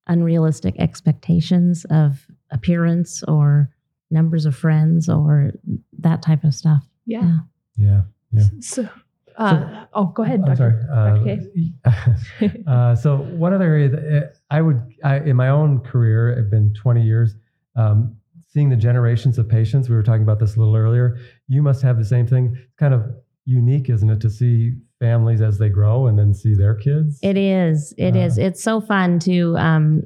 unrealistic 0.08 0.76
expectations 0.80 1.86
of 1.90 2.26
appearance 2.52 3.24
or 3.24 3.70
numbers 4.12 4.46
of 4.46 4.56
friends 4.56 5.10
or 5.10 5.52
that 6.00 6.22
type 6.22 6.44
of 6.44 6.54
stuff. 6.54 6.84
Yeah. 7.06 7.40
Yeah. 7.78 8.02
Yeah. 8.32 8.44
So, 8.60 8.90
uh, 9.38 9.86
oh, 9.94 10.06
go 10.06 10.24
ahead, 10.24 10.42
I'm 10.46 10.56
Dr. 10.56 10.88
sorry. 10.88 11.74
Uh, 11.86 12.48
uh, 12.72 12.96
so 12.96 13.18
one 13.18 13.54
other 13.54 13.66
area 13.66 13.90
that 13.90 14.24
uh, 14.24 14.28
I 14.50 14.62
would, 14.62 14.82
I, 15.04 15.20
in 15.20 15.36
my 15.36 15.50
own 15.50 15.80
career, 15.80 16.38
I've 16.38 16.50
been 16.50 16.74
20 16.74 17.02
years, 17.02 17.36
um, 17.76 18.16
seeing 18.48 18.70
the 18.70 18.76
generations 18.76 19.38
of 19.38 19.50
patients. 19.50 19.90
We 19.90 19.96
were 19.96 20.04
talking 20.04 20.24
about 20.24 20.40
this 20.40 20.56
a 20.56 20.60
little 20.60 20.76
earlier. 20.76 21.18
You 21.48 21.62
must 21.62 21.82
have 21.82 21.98
the 21.98 22.06
same 22.06 22.28
thing. 22.28 22.56
It's 22.58 22.76
kind 22.78 22.94
of 22.94 23.04
unique, 23.46 23.90
isn't 23.90 24.10
it, 24.10 24.22
to 24.22 24.30
see 24.30 24.74
families 25.06 25.42
as 25.42 25.58
they 25.58 25.70
grow 25.70 26.08
and 26.08 26.18
then 26.20 26.34
see 26.34 26.54
their 26.56 26.76
kids? 26.76 27.20
It 27.22 27.38
is. 27.38 27.94
It 27.98 28.16
Uh, 28.16 28.20
is. 28.26 28.38
It's 28.38 28.64
so 28.64 28.82
fun 28.82 29.20
to 29.20 29.56
um, 29.58 30.04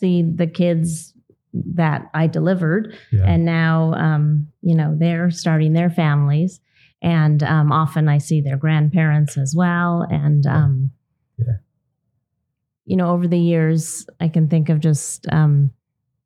see 0.00 0.22
the 0.22 0.46
kids 0.46 1.14
that 1.74 2.00
I 2.14 2.26
delivered, 2.26 2.94
yeah. 3.12 3.24
and 3.26 3.44
now 3.44 3.92
um, 3.94 4.48
you 4.62 4.74
know 4.76 4.94
they're 4.98 5.30
starting 5.30 5.72
their 5.72 5.90
families, 5.90 6.60
and 7.02 7.42
um, 7.42 7.72
often 7.72 8.08
I 8.08 8.18
see 8.18 8.40
their 8.42 8.56
grandparents 8.58 9.36
as 9.38 9.54
well, 9.56 10.06
and 10.10 10.46
um, 10.46 10.90
Yeah. 11.38 11.56
you 12.84 12.96
know 12.96 13.10
over 13.10 13.26
the 13.28 13.38
years 13.52 14.06
I 14.20 14.28
can 14.28 14.48
think 14.48 14.68
of 14.68 14.80
just 14.80 15.26
um, 15.32 15.70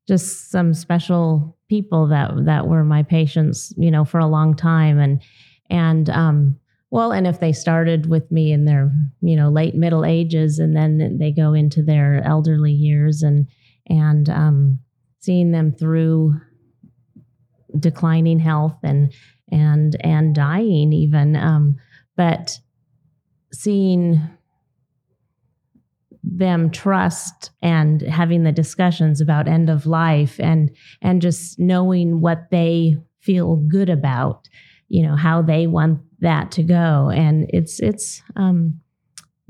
just 0.09 0.50
some 0.50 0.74
special 0.74 1.57
people 1.68 2.09
that 2.09 2.31
that 2.46 2.66
were 2.66 2.85
my 2.85 3.02
patients, 3.05 3.72
you 3.76 3.90
know, 3.90 4.05
for 4.05 4.18
a 4.18 4.26
long 4.26 4.55
time, 4.57 4.98
and 4.98 5.22
and 5.70 6.11
um, 6.11 6.59
well, 6.92 7.11
and 7.11 7.26
if 7.26 7.40
they 7.40 7.52
started 7.52 8.05
with 8.05 8.31
me 8.31 8.52
in 8.52 8.66
their, 8.66 8.92
you 9.22 9.35
know, 9.35 9.48
late 9.48 9.74
middle 9.74 10.05
ages 10.05 10.59
and 10.59 10.76
then 10.76 11.16
they 11.18 11.33
go 11.33 11.55
into 11.55 11.83
their 11.83 12.22
elderly 12.22 12.70
years 12.70 13.22
and 13.22 13.48
and 13.87 14.28
um, 14.28 14.78
seeing 15.18 15.52
them 15.52 15.72
through 15.72 16.38
declining 17.81 18.38
health 18.38 18.76
and 18.83 19.11
and 19.50 19.96
and 20.05 20.35
dying 20.35 20.92
even 20.92 21.35
um, 21.35 21.76
but 22.14 22.59
seeing 23.55 24.20
them 26.22 26.70
trust 26.70 27.52
and 27.62 28.02
having 28.02 28.44
the 28.44 28.52
discussions 28.52 29.22
about 29.22 29.48
end 29.48 29.70
of 29.70 29.87
life 29.87 30.38
and 30.38 30.70
and 31.00 31.22
just 31.22 31.59
knowing 31.59 32.20
what 32.20 32.50
they 32.50 32.96
feel 33.20 33.57
good 33.57 33.88
about 33.88 34.46
you 34.88 35.02
know 35.02 35.16
how 35.16 35.40
they 35.40 35.66
want 35.66 35.98
that 36.22 36.50
to 36.52 36.62
go 36.62 37.11
and 37.14 37.46
it's 37.50 37.78
it's 37.80 38.22
um, 38.37 38.80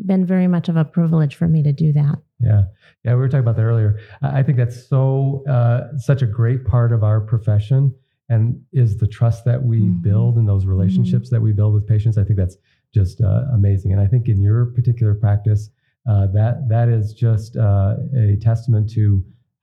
been 0.05 0.27
very 0.27 0.49
much 0.49 0.69
of 0.69 0.77
a 0.77 0.85
privilege 0.85 1.37
for 1.37 1.47
me 1.47 1.63
to 1.63 1.73
do 1.73 1.93
that 1.93 2.17
Yeah, 2.41 2.63
yeah, 3.05 3.13
we 3.15 3.21
were 3.21 3.29
talking 3.29 3.47
about 3.47 3.57
that 3.57 3.63
earlier. 3.63 4.01
I 4.21 4.43
think 4.43 4.57
that's 4.59 4.89
so 4.89 5.45
uh, 5.49 5.97
such 5.99 6.23
a 6.23 6.27
great 6.27 6.65
part 6.65 6.91
of 6.93 7.05
our 7.05 7.21
profession, 7.21 7.95
and 8.29 8.61
is 8.73 8.97
the 9.03 9.07
trust 9.07 9.45
that 9.45 9.63
we 9.71 9.79
Mhm. 9.81 10.03
build 10.03 10.33
and 10.39 10.47
those 10.49 10.65
relationships 10.67 11.31
that 11.31 11.41
we 11.47 11.53
build 11.53 11.73
with 11.75 11.87
patients. 11.87 12.17
I 12.19 12.25
think 12.25 12.37
that's 12.43 12.59
just 12.93 13.21
uh, 13.21 13.45
amazing, 13.59 13.93
and 13.93 14.01
I 14.01 14.09
think 14.13 14.29
in 14.29 14.41
your 14.43 14.67
particular 14.79 15.15
practice, 15.15 15.71
uh, 16.11 16.27
that 16.39 16.55
that 16.69 16.89
is 16.89 17.13
just 17.15 17.57
uh, 17.57 17.97
a 18.17 18.37
testament 18.41 18.91
to 18.97 19.05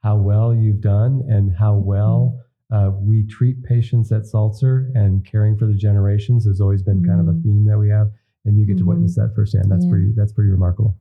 how 0.05 0.15
well 0.29 0.53
you've 0.63 0.81
done 0.81 1.13
and 1.27 1.51
how 1.63 1.73
well. 1.93 2.39
Uh, 2.71 2.91
we 2.99 3.25
treat 3.25 3.63
patients 3.63 4.11
at 4.11 4.25
Saltzer, 4.25 4.91
and 4.93 5.25
caring 5.25 5.57
for 5.57 5.65
the 5.65 5.73
generations 5.73 6.45
has 6.45 6.61
always 6.61 6.83
been 6.83 7.03
kind 7.03 7.19
of 7.19 7.27
a 7.27 7.31
Mhm. 7.31 7.43
theme 7.43 7.65
that 7.65 7.79
we 7.79 7.89
have, 7.89 8.11
and 8.45 8.57
you 8.57 8.65
get 8.65 8.77
to 8.77 8.83
Mhm. 8.83 8.87
witness 8.89 9.15
that 9.15 9.33
firsthand. 9.35 9.71
That's 9.71 9.85
Yeah. 9.85 9.89
pretty. 9.91 10.11
That's 10.15 10.31
pretty 10.33 10.51
remarkable. 10.51 10.95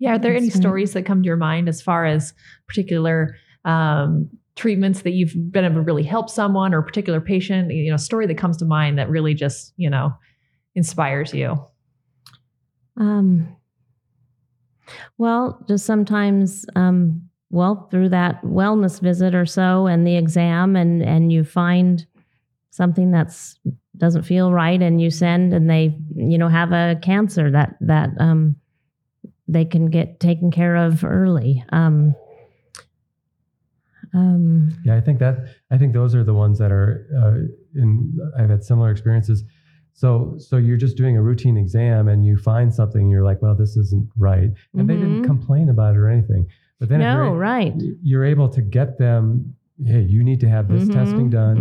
Yeah, 0.00 0.14
are 0.14 0.18
there 0.18 0.32
any 0.34 0.46
That's 0.46 0.56
right. 0.56 0.62
stories 0.62 0.92
that 0.94 1.04
come 1.06 1.22
to 1.22 1.26
your 1.26 1.36
mind 1.36 1.68
as 1.68 1.80
far 1.80 2.04
as 2.04 2.34
particular 2.66 3.36
um, 3.64 4.28
treatments 4.56 5.02
that 5.02 5.12
you've 5.12 5.52
been 5.52 5.64
able 5.64 5.76
to 5.76 5.82
really 5.82 6.02
help 6.02 6.28
someone 6.28 6.74
or 6.74 6.78
a 6.78 6.82
particular 6.82 7.20
patient? 7.20 7.72
You 7.72 7.90
know, 7.90 7.94
a 7.94 7.98
story 7.98 8.26
that 8.26 8.36
comes 8.36 8.56
to 8.56 8.64
mind 8.64 8.98
that 8.98 9.08
really 9.08 9.32
just 9.34 9.72
you 9.76 9.88
know 9.88 10.12
inspires 10.74 11.32
you. 11.32 11.56
Um, 12.96 13.46
well, 15.18 15.64
just 15.68 15.86
sometimes, 15.86 16.66
um, 16.74 17.28
well, 17.52 17.86
through 17.90 18.08
that 18.08 18.42
wellness 18.42 19.00
visit 19.00 19.34
or 19.34 19.46
so, 19.46 19.86
and 19.86 20.04
the 20.06 20.16
exam, 20.16 20.74
and 20.74 21.02
and 21.02 21.30
you 21.30 21.44
find 21.44 22.04
something 22.70 23.12
that's 23.12 23.58
doesn't 23.98 24.22
feel 24.22 24.50
right, 24.52 24.80
and 24.82 25.00
you 25.00 25.10
send, 25.10 25.52
and 25.54 25.68
they, 25.70 25.96
you 26.16 26.38
know, 26.38 26.48
have 26.48 26.72
a 26.72 26.98
cancer 27.02 27.50
that 27.52 27.76
that 27.80 28.10
um, 28.18 28.56
they 29.46 29.64
can 29.64 29.86
get 29.90 30.18
taken 30.18 30.50
care 30.50 30.74
of 30.76 31.04
early. 31.04 31.62
Um, 31.70 32.14
um, 34.14 34.70
Yeah, 34.84 34.96
I 34.96 35.00
think 35.00 35.18
that 35.20 35.36
I 35.70 35.78
think 35.78 35.92
those 35.92 36.14
are 36.14 36.24
the 36.24 36.34
ones 36.34 36.58
that 36.58 36.72
are 36.72 37.06
uh, 37.16 37.80
in. 37.80 38.18
I've 38.38 38.50
had 38.50 38.64
similar 38.64 38.90
experiences. 38.90 39.44
So 39.94 40.36
so 40.38 40.56
you're 40.56 40.78
just 40.78 40.96
doing 40.96 41.16
a 41.18 41.22
routine 41.22 41.56
exam 41.58 42.08
and 42.08 42.24
you 42.24 42.36
find 42.38 42.72
something, 42.74 43.02
and 43.02 43.10
you're 43.10 43.24
like, 43.24 43.42
well, 43.42 43.54
this 43.54 43.76
isn't 43.76 44.08
right, 44.16 44.50
and 44.74 44.88
they 44.88 44.96
didn't 44.96 45.20
Mhm. 45.20 45.24
complain 45.24 45.68
about 45.68 45.94
it 45.94 45.98
or 45.98 46.08
anything. 46.08 46.46
But 46.82 46.88
then 46.88 47.00
if 47.00 47.04
no, 47.04 47.22
you're, 47.26 47.34
right. 47.38 47.72
you're 48.02 48.24
able 48.24 48.48
to 48.48 48.60
get 48.60 48.98
them. 48.98 49.54
Hey, 49.86 50.00
you 50.02 50.24
need 50.24 50.40
to 50.40 50.48
have 50.48 50.66
this 50.68 50.84
Mhm, 50.88 50.92
testing 50.92 51.30
done, 51.30 51.56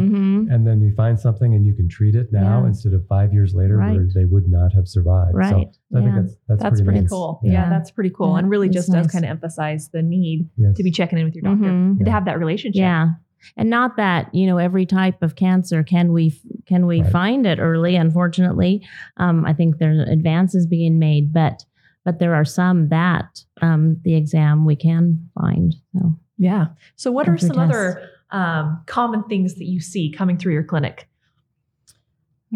mhm. 0.48 0.54
and 0.54 0.66
then 0.66 0.82
you 0.82 0.92
find 0.96 1.20
something 1.20 1.54
and 1.54 1.64
you 1.66 1.74
can 1.76 1.88
treat 1.88 2.16
it 2.16 2.32
now 2.34 2.62
Yeah. 2.62 2.68
instead 2.70 2.94
of 2.94 3.06
five 3.08 3.32
years 3.34 3.54
later 3.54 3.78
where 3.78 4.08
they 4.16 4.26
would 4.26 4.48
not 4.48 4.74
have 4.74 4.88
survived. 4.88 5.36
Right. 5.36 5.50
So, 5.50 5.72
so 5.92 5.98
I 5.98 6.02
think 6.02 6.16
yeah. 6.16 6.22
that's 6.22 6.36
that's, 6.48 6.64
That's 6.64 6.82
pretty 6.82 7.00
amazing. 7.00 7.10
cool. 7.10 7.40
Yeah. 7.44 7.52
Yeah. 7.52 7.70
that's 7.70 7.92
pretty 7.92 8.10
cool, 8.10 8.34
Yeah, 8.34 8.40
and 8.40 8.50
really 8.50 8.68
it's 8.68 8.76
just 8.76 8.92
does 8.92 9.08
kind 9.08 9.26
of 9.26 9.30
emphasize 9.32 9.90
the 9.90 10.02
need 10.02 10.50
Yes. 10.58 10.76
to 10.76 10.84
be 10.84 10.90
checking 10.92 11.20
in 11.20 11.26
with 11.26 11.36
your 11.36 11.44
doctor 11.44 11.66
Mhm. 11.68 11.98
and 11.98 12.06
to 12.06 12.12
have 12.12 12.26
that 12.26 12.40
relationship. 12.40 12.80
Yeah. 12.80 13.12
And 13.58 13.70
not 13.72 13.98
that, 13.98 14.34
you 14.36 14.46
know, 14.48 14.58
every 14.58 14.86
type 14.86 15.24
of 15.24 15.36
cancer 15.36 15.82
can 15.84 16.12
we 16.14 16.34
can 16.68 16.86
we 16.86 17.02
Right. 17.02 17.12
find 17.12 17.46
it 17.48 17.60
early, 17.60 17.96
unfortunately. 17.96 18.84
Um, 19.18 19.46
I 19.46 19.54
think 19.54 19.78
there's 19.80 20.00
advances 20.00 20.68
being 20.68 21.00
made, 21.00 21.34
but 21.34 21.66
but 22.04 22.20
there 22.20 22.36
are 22.36 22.46
some 22.46 22.90
that 22.90 23.44
um, 23.62 23.98
the 24.04 24.16
exam 24.16 24.66
we 24.66 24.76
can 24.76 25.30
find. 25.40 25.76
So 25.94 26.18
Yeah. 26.38 26.68
So, 26.96 27.12
what 27.12 27.30
are 27.30 27.38
some 27.38 27.60
other 27.60 28.10
um, 28.32 28.82
common 28.86 29.24
things 29.24 29.56
that 29.56 29.66
you 29.66 29.80
see 29.80 30.12
coming 30.12 30.38
through 30.38 30.54
your 30.54 30.64
clinic? 30.64 31.08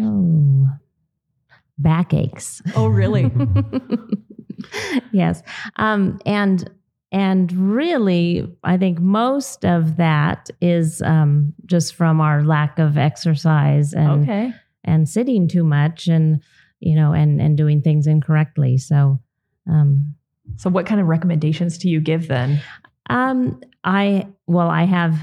oh 0.00 0.68
backaches. 1.78 2.62
Oh, 2.74 2.88
really? 2.88 3.30
yes. 5.12 5.42
Um, 5.76 6.18
and 6.26 6.70
and 7.12 7.52
really, 7.52 8.46
I 8.64 8.76
think 8.76 8.98
most 8.98 9.64
of 9.64 9.96
that 9.96 10.50
is 10.60 11.00
um, 11.02 11.54
just 11.64 11.94
from 11.94 12.20
our 12.20 12.42
lack 12.42 12.78
of 12.78 12.98
exercise 12.98 13.92
and 13.92 14.22
okay. 14.22 14.52
and 14.84 15.08
sitting 15.08 15.48
too 15.48 15.64
much 15.64 16.08
and 16.08 16.42
you 16.80 16.94
know 16.94 17.12
and 17.12 17.40
and 17.40 17.56
doing 17.56 17.80
things 17.80 18.06
incorrectly 18.06 18.76
so 18.76 19.18
um 19.68 20.14
So, 20.56 20.70
what 20.70 20.86
kind 20.86 21.00
of 21.00 21.06
recommendations 21.06 21.78
do 21.78 21.88
you 21.88 22.00
give 22.00 22.28
then? 22.28 22.60
um 23.08 23.60
i 23.84 24.26
well 24.46 24.68
i 24.68 24.84
have 24.84 25.16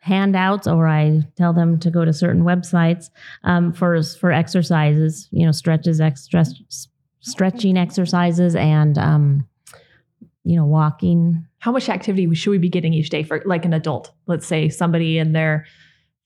handouts 0.00 0.66
or 0.66 0.86
i 0.86 1.20
tell 1.36 1.52
them 1.54 1.78
to 1.78 1.90
go 1.90 2.04
to 2.04 2.12
certain 2.12 2.42
websites 2.44 3.10
um 3.44 3.72
for 3.72 4.02
for 4.02 4.30
exercises 4.30 5.28
you 5.30 5.44
know 5.46 5.52
stretches 5.52 6.00
ex- 6.00 6.22
stretch, 6.24 6.48
stretching 7.20 7.76
exercises 7.78 8.54
and 8.54 8.98
um 8.98 9.46
you 10.44 10.54
know 10.56 10.66
walking 10.66 11.44
How 11.60 11.72
much 11.72 11.88
activity 11.88 12.32
should 12.34 12.50
we 12.50 12.58
be 12.58 12.68
getting 12.68 12.92
each 12.92 13.08
day 13.10 13.22
for 13.22 13.42
like 13.46 13.64
an 13.64 13.72
adult? 13.72 14.12
Let's 14.26 14.46
say 14.46 14.68
somebody 14.68 15.18
in 15.18 15.32
their 15.32 15.64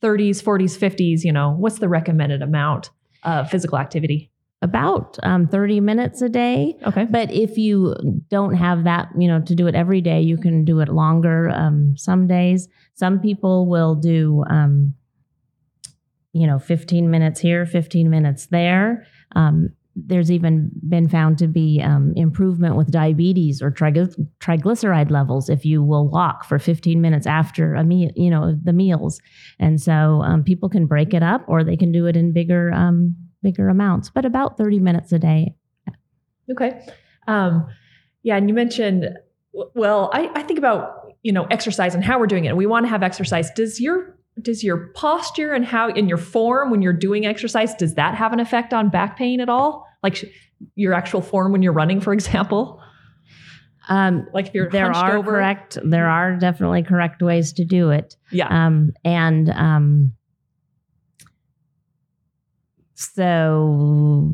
30s, 0.02 0.42
40s, 0.42 0.76
50s, 0.76 1.22
you 1.24 1.32
know, 1.32 1.52
what's 1.52 1.78
the 1.78 1.88
recommended 1.88 2.42
amount 2.42 2.90
of 3.22 3.48
physical 3.50 3.78
activity? 3.78 4.31
About 4.62 5.18
um, 5.24 5.48
30 5.48 5.80
minutes 5.80 6.22
a 6.22 6.28
day 6.28 6.78
Okay. 6.86 7.04
But 7.04 7.32
if 7.32 7.58
you 7.58 7.94
don't 8.28 8.54
have 8.54 8.84
that, 8.84 9.08
you 9.18 9.28
know, 9.28 9.40
to 9.42 9.54
do 9.54 9.66
it 9.66 9.74
every 9.74 10.00
day, 10.00 10.20
you 10.20 10.36
can 10.36 10.64
do 10.64 10.80
it 10.80 10.88
longer. 10.88 11.50
Um, 11.50 11.94
some 11.96 12.26
days, 12.26 12.68
some 12.94 13.20
people 13.20 13.68
will 13.68 13.94
do, 13.94 14.44
um, 14.48 14.94
you 16.32 16.46
know, 16.46 16.58
15 16.58 17.10
minutes 17.10 17.40
here, 17.40 17.66
15 17.66 18.08
minutes 18.08 18.46
there. 18.46 19.06
Um, 19.34 19.70
there's 19.94 20.30
even 20.30 20.70
been 20.88 21.08
found 21.08 21.36
to 21.38 21.46
be 21.46 21.80
um, 21.82 22.14
improvement 22.16 22.76
with 22.76 22.90
diabetes 22.90 23.60
or 23.60 23.70
trigly- 23.70 24.14
triglyceride 24.40 25.10
levels 25.10 25.50
if 25.50 25.66
you 25.66 25.82
will 25.82 26.08
walk 26.08 26.44
for 26.44 26.58
15 26.58 27.00
minutes 27.00 27.26
after 27.26 27.74
a 27.74 27.84
meal, 27.84 28.10
you 28.16 28.30
know, 28.30 28.56
the 28.62 28.72
meals. 28.72 29.20
And 29.58 29.80
so 29.80 30.22
um, 30.22 30.44
people 30.44 30.70
can 30.70 30.86
break 30.86 31.12
it 31.12 31.22
up 31.22 31.44
or 31.46 31.62
they 31.62 31.76
can 31.76 31.92
do 31.92 32.06
it 32.06 32.16
in 32.16 32.32
bigger, 32.32 32.72
um, 32.72 33.16
bigger 33.42 33.68
amounts, 33.68 34.10
but 34.10 34.24
about 34.24 34.56
30 34.56 34.78
minutes 34.78 35.12
a 35.12 35.18
day 35.18 35.54
Okay. 36.50 36.84
Um, 37.28 37.66
yeah, 38.22 38.36
and 38.36 38.48
you 38.48 38.54
mentioned, 38.54 39.08
well, 39.52 40.10
I, 40.12 40.30
I 40.34 40.42
think 40.42 40.58
about 40.58 41.12
you 41.22 41.32
know 41.32 41.44
exercise 41.44 41.94
and 41.94 42.04
how 42.04 42.18
we're 42.18 42.26
doing 42.26 42.44
it. 42.46 42.56
We 42.56 42.66
want 42.66 42.84
to 42.84 42.90
have 42.90 43.02
exercise. 43.02 43.50
Does 43.52 43.80
your 43.80 44.18
does 44.40 44.64
your 44.64 44.88
posture 44.94 45.52
and 45.52 45.64
how 45.64 45.88
in 45.90 46.08
your 46.08 46.18
form 46.18 46.70
when 46.70 46.82
you're 46.82 46.92
doing 46.92 47.26
exercise 47.26 47.74
does 47.74 47.94
that 47.94 48.14
have 48.16 48.32
an 48.32 48.40
effect 48.40 48.72
on 48.74 48.88
back 48.88 49.16
pain 49.16 49.40
at 49.40 49.48
all? 49.48 49.86
Like 50.02 50.24
your 50.74 50.94
actual 50.94 51.20
form 51.20 51.52
when 51.52 51.62
you're 51.62 51.72
running, 51.72 52.00
for 52.00 52.12
example. 52.12 52.80
Um, 53.88 54.26
Like 54.32 54.48
if 54.48 54.54
you're 54.54 54.70
there 54.70 54.92
are 54.92 55.16
over. 55.16 55.30
correct. 55.32 55.78
There 55.84 56.08
are 56.08 56.36
definitely 56.36 56.82
correct 56.82 57.22
ways 57.22 57.52
to 57.54 57.64
do 57.64 57.90
it. 57.90 58.16
Yeah. 58.30 58.48
Um, 58.48 58.92
and 59.04 59.50
um, 59.50 60.12
so 63.02 64.32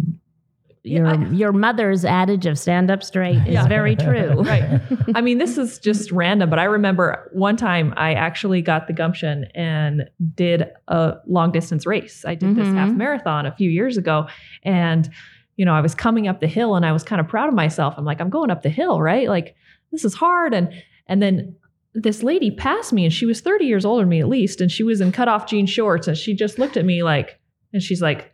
Yeah, 0.85 0.99
your 0.99 1.07
I- 1.09 1.31
your 1.31 1.53
mother's 1.53 2.05
adage 2.05 2.47
of 2.47 2.59
"stand 2.59 2.91
up 2.91 3.03
straight" 3.03 3.37
is 3.47 3.55
Yeah. 3.55 3.67
very 3.67 3.97
true. 3.97 4.43
Right. 4.43 4.81
I 5.15 5.21
mean, 5.21 5.39
this 5.39 5.59
is 5.59 5.79
just 5.79 6.11
random, 6.13 6.49
but 6.49 6.59
I 6.59 6.65
remember 6.65 7.29
one 7.33 7.57
time 7.57 7.93
I 7.97 8.15
actually 8.15 8.63
got 8.63 8.87
the 8.87 8.93
gumption 8.93 9.47
and 9.55 10.09
did 10.35 10.65
a 10.89 11.17
long 11.27 11.51
distance 11.53 11.85
race. 11.87 12.25
I 12.27 12.35
did 12.35 12.55
this 12.57 12.69
Mhm. 12.69 12.75
half 12.75 12.93
marathon 12.95 13.45
a 13.47 13.53
few 13.53 13.69
years 13.71 13.97
ago. 13.97 14.29
And, 14.63 15.09
you 15.57 15.65
know, 15.65 15.75
I 15.75 15.81
was 15.81 15.95
coming 15.95 16.29
up 16.29 16.41
the 16.41 16.47
hill 16.47 16.77
and 16.77 16.87
I 16.87 16.93
was 16.93 17.03
kind 17.03 17.21
of 17.21 17.29
proud 17.29 17.49
of 17.49 17.55
myself. 17.55 17.95
I'm 17.99 18.05
like, 18.05 18.21
I'm 18.21 18.31
going 18.31 18.51
up 18.51 18.63
the 18.63 18.69
hill, 18.71 19.03
right? 19.03 19.29
Like, 19.29 19.57
this 19.91 20.05
is 20.05 20.15
hard. 20.15 20.55
And, 20.55 20.71
and 21.07 21.21
then 21.23 21.57
this 21.95 22.23
lady 22.23 22.51
passed 22.51 22.93
me 22.93 23.05
and 23.05 23.13
she 23.13 23.27
was 23.27 23.41
30 23.41 23.65
years 23.67 23.85
older 23.85 24.03
than 24.03 24.09
me 24.11 24.21
at 24.21 24.29
least. 24.29 24.61
And 24.61 24.71
she 24.71 24.85
was 24.85 25.01
in 25.01 25.11
cutoff 25.13 25.47
jean 25.49 25.67
shorts 25.67 26.07
and 26.07 26.17
she 26.17 26.33
just 26.35 26.59
looked 26.59 26.77
at 26.77 26.85
me 26.85 27.03
like, 27.03 27.41
and 27.73 27.83
she's 27.83 28.01
like, 28.01 28.33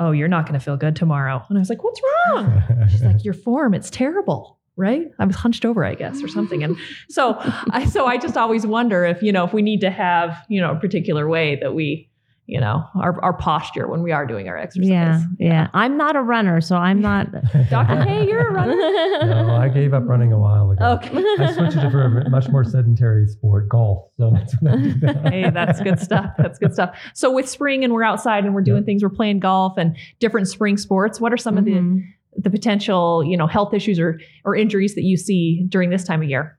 Oh, 0.00 0.10
you're 0.10 0.28
not 0.28 0.46
going 0.46 0.58
to 0.58 0.64
feel 0.64 0.76
good 0.76 0.96
tomorrow. 0.96 1.44
And 1.48 1.56
I 1.56 1.60
was 1.60 1.68
like, 1.68 1.84
What's 1.84 2.00
wrong? 2.28 2.62
She's 2.90 3.02
like, 3.02 3.24
your 3.24 3.34
form, 3.34 3.74
it's 3.74 3.90
terrible, 3.90 4.58
right? 4.76 5.06
I 5.20 5.26
was 5.26 5.36
hunched 5.36 5.64
over, 5.64 5.84
I 5.84 5.94
guess, 5.94 6.22
or 6.22 6.28
something. 6.28 6.64
And 6.64 6.76
so 7.08 7.36
I 7.70 7.84
so 7.84 8.06
I 8.06 8.16
just 8.16 8.36
always 8.36 8.66
wonder 8.66 9.04
if, 9.04 9.22
you 9.22 9.30
know, 9.30 9.44
if 9.44 9.52
we 9.52 9.62
need 9.62 9.82
to 9.82 9.90
have, 9.90 10.44
you 10.48 10.60
know, 10.60 10.72
a 10.72 10.76
particular 10.80 11.28
way 11.28 11.56
that 11.62 11.74
we, 11.74 12.09
you 12.50 12.60
know, 12.60 12.84
our, 13.00 13.22
our 13.22 13.32
posture 13.32 13.86
when 13.86 14.02
we 14.02 14.10
are 14.10 14.26
doing 14.26 14.48
our 14.48 14.56
exercise. 14.58 14.88
Yeah, 14.88 15.22
yeah. 15.38 15.68
I'm 15.72 15.96
not 15.96 16.16
a 16.16 16.20
runner, 16.20 16.60
so 16.60 16.76
I'm 16.76 17.00
not. 17.00 17.28
Dr. 17.70 18.04
K, 18.04 18.26
you're 18.26 18.48
a 18.48 18.52
runner. 18.60 18.74
no, 19.26 19.54
I 19.54 19.68
gave 19.68 19.94
up 19.94 20.02
running 20.08 20.32
a 20.32 20.38
while 20.38 20.70
ago. 20.72 20.84
Okay. 21.02 21.24
I 21.38 21.52
switched 21.52 21.76
it 21.76 21.90
for 21.90 22.02
a 22.02 22.28
much 22.28 22.48
more 22.48 22.64
sedentary 22.64 23.28
sport, 23.28 23.68
golf. 23.68 24.10
So 24.18 24.32
that's 24.34 24.52
what 24.60 24.72
I 24.72 24.76
do 24.76 24.94
now. 25.00 25.30
hey, 25.30 25.50
that's 25.50 25.80
good 25.80 26.00
stuff. 26.00 26.32
That's 26.38 26.58
good 26.58 26.74
stuff. 26.74 26.98
So 27.14 27.30
with 27.32 27.48
spring 27.48 27.84
and 27.84 27.92
we're 27.92 28.02
outside 28.02 28.44
and 28.44 28.54
we're 28.54 28.62
doing 28.62 28.82
Yeah. 28.82 28.86
things, 28.86 29.02
we're 29.04 29.10
playing 29.10 29.38
golf 29.40 29.78
and 29.78 29.96
different 30.18 30.48
spring 30.48 30.76
sports. 30.76 31.20
What 31.20 31.32
are 31.32 31.36
some 31.38 31.56
of 31.56 31.64
the 31.64 31.72
Mhm. 31.74 32.02
the 32.36 32.50
potential, 32.50 33.22
you 33.24 33.36
know, 33.36 33.46
health 33.46 33.74
issues 33.74 33.98
or 34.00 34.18
or 34.44 34.56
injuries 34.56 34.94
that 34.96 35.02
you 35.04 35.16
see 35.16 35.64
during 35.68 35.90
this 35.90 36.04
time 36.04 36.22
of 36.22 36.28
year? 36.28 36.56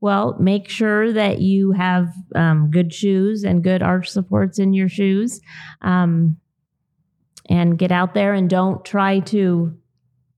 Well, 0.00 0.36
make 0.40 0.68
sure 0.68 1.12
that 1.12 1.40
you 1.40 1.72
have 1.72 2.12
um, 2.34 2.70
good 2.70 2.92
shoes 2.92 3.44
and 3.44 3.62
good 3.64 3.82
arch 3.82 4.08
supports 4.10 4.58
in 4.58 4.72
your 4.74 4.88
shoes. 4.88 5.40
Um, 5.82 6.36
and 7.48 7.78
get 7.78 7.92
out 7.92 8.12
there 8.14 8.34
and 8.34 8.50
don't 8.50 8.84
try 8.84 9.20
to 9.20 9.72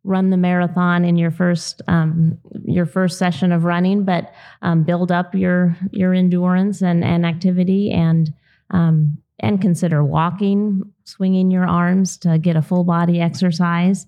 run 0.04 0.28
the 0.30 0.36
marathon 0.36 1.04
in 1.06 1.16
your 1.16 1.30
first 1.30 1.80
um, 1.88 2.38
your 2.64 2.84
first 2.86 3.18
session 3.18 3.50
of 3.50 3.64
running, 3.64 4.04
but 4.04 4.32
um, 4.60 4.82
build 4.84 5.10
up 5.10 5.34
your 5.34 5.74
your 5.90 6.12
endurance 6.12 6.82
and, 6.82 7.02
and 7.02 7.24
activity 7.24 7.90
and 7.90 8.32
um, 8.70 9.16
and 9.38 9.60
consider 9.60 10.04
walking, 10.04 10.82
swinging 11.04 11.50
your 11.50 11.66
arms 11.66 12.18
to 12.18 12.38
get 12.38 12.56
a 12.56 12.62
full 12.62 12.84
body 12.84 13.20
exercise. 13.22 14.06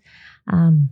Um, 0.52 0.90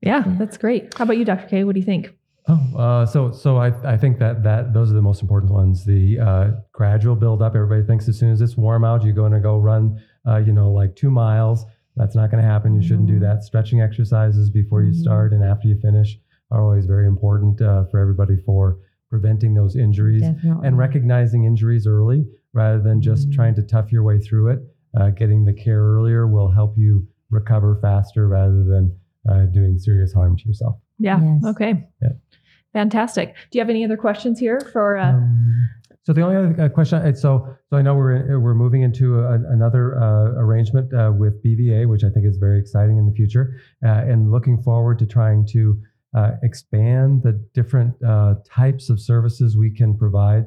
Yeah, 0.00 0.22
Yeah. 0.26 0.34
that's 0.38 0.56
great. 0.56 0.94
How 0.96 1.04
about 1.04 1.18
you, 1.18 1.24
Dr. 1.26 1.46
K? 1.48 1.64
What 1.64 1.74
do 1.74 1.80
you 1.80 1.86
think? 1.86 2.15
Oh, 2.48 2.78
uh, 2.78 3.06
so 3.06 3.32
so 3.32 3.56
I, 3.56 3.68
I 3.84 3.96
think 3.96 4.18
that 4.20 4.42
that 4.44 4.72
those 4.72 4.90
are 4.90 4.94
the 4.94 5.02
most 5.02 5.20
important 5.22 5.52
ones. 5.52 5.84
The 5.84 6.18
uh, 6.20 6.50
gradual 6.72 7.16
build 7.16 7.42
up. 7.42 7.54
Everybody 7.56 7.82
thinks 7.86 8.08
as 8.08 8.18
soon 8.18 8.30
as 8.30 8.40
it's 8.40 8.56
warm 8.56 8.84
out, 8.84 9.02
you're 9.02 9.14
going 9.14 9.32
to 9.32 9.40
go 9.40 9.58
run, 9.58 10.00
uh, 10.28 10.36
you 10.36 10.52
know, 10.52 10.70
like 10.70 10.94
two 10.94 11.10
miles. 11.10 11.64
That's 11.96 12.14
not 12.14 12.30
going 12.30 12.42
to 12.42 12.48
happen. 12.48 12.74
You 12.74 12.82
shouldn't 12.86 13.08
do 13.08 13.16
Mhm. 13.18 13.20
that. 13.22 13.42
Stretching 13.42 13.80
exercises 13.80 14.50
before 14.50 14.82
you 14.82 14.92
Mhm. 14.92 14.96
start 14.96 15.32
and 15.32 15.42
after 15.42 15.66
you 15.66 15.76
finish 15.80 16.20
are 16.50 16.62
always 16.62 16.86
very 16.86 17.06
important 17.06 17.60
uh, 17.60 17.84
for 17.86 17.98
everybody 17.98 18.36
for 18.36 18.78
preventing 19.10 19.54
those 19.54 19.74
injuries 19.76 20.20
definitely. 20.22 20.66
and 20.68 20.76
recognizing 20.78 21.44
injuries 21.44 21.86
early 21.86 22.26
rather 22.52 22.80
than 22.80 23.00
just 23.00 23.28
Mhm. 23.30 23.32
trying 23.34 23.54
to 23.56 23.62
tough 23.62 23.90
your 23.90 24.02
way 24.04 24.18
through 24.20 24.48
it. 24.50 24.60
Uh, 24.94 25.10
getting 25.10 25.44
the 25.44 25.52
care 25.52 25.80
earlier 25.82 26.26
will 26.28 26.48
help 26.48 26.76
you 26.78 27.06
recover 27.30 27.74
faster 27.76 28.28
rather 28.28 28.62
than 28.62 28.92
uh, 29.28 29.46
doing 29.46 29.76
serious 29.78 30.12
harm 30.12 30.36
to 30.36 30.46
yourself. 30.46 30.76
Yeah. 31.00 31.20
Yes. 31.20 31.44
Okay. 31.46 31.88
Yeah. 32.00 32.10
Fantastic. 32.76 33.34
Do 33.50 33.56
you 33.56 33.62
have 33.62 33.70
any 33.70 33.86
other 33.86 33.96
questions 33.96 34.38
here 34.38 34.60
for? 34.60 34.98
Uh, 34.98 35.12
Um, 35.12 35.68
so 36.02 36.12
the 36.12 36.20
only 36.20 36.36
other 36.36 36.64
uh, 36.64 36.68
question, 36.68 36.98
so 37.16 37.56
so 37.70 37.76
I 37.76 37.80
know 37.80 37.94
we're 37.94 38.16
in, 38.16 38.42
we're 38.42 38.54
moving 38.54 38.82
into 38.82 39.18
a, 39.20 39.36
another 39.50 39.98
uh, 39.98 40.44
arrangement 40.44 40.92
uh, 40.92 41.10
with 41.10 41.42
BVA, 41.42 41.88
which 41.88 42.04
I 42.04 42.10
think 42.10 42.26
is 42.26 42.36
very 42.36 42.60
exciting 42.60 42.98
in 42.98 43.06
the 43.06 43.12
future, 43.12 43.58
uh, 43.82 44.10
and 44.10 44.30
looking 44.30 44.62
forward 44.62 44.98
to 44.98 45.06
trying 45.06 45.46
to 45.52 45.80
uh, 46.14 46.32
expand 46.42 47.22
the 47.22 47.32
different 47.54 47.94
types 48.44 48.90
of 48.90 49.00
services 49.00 49.56
we 49.56 49.70
can 49.70 49.96
provide. 49.96 50.44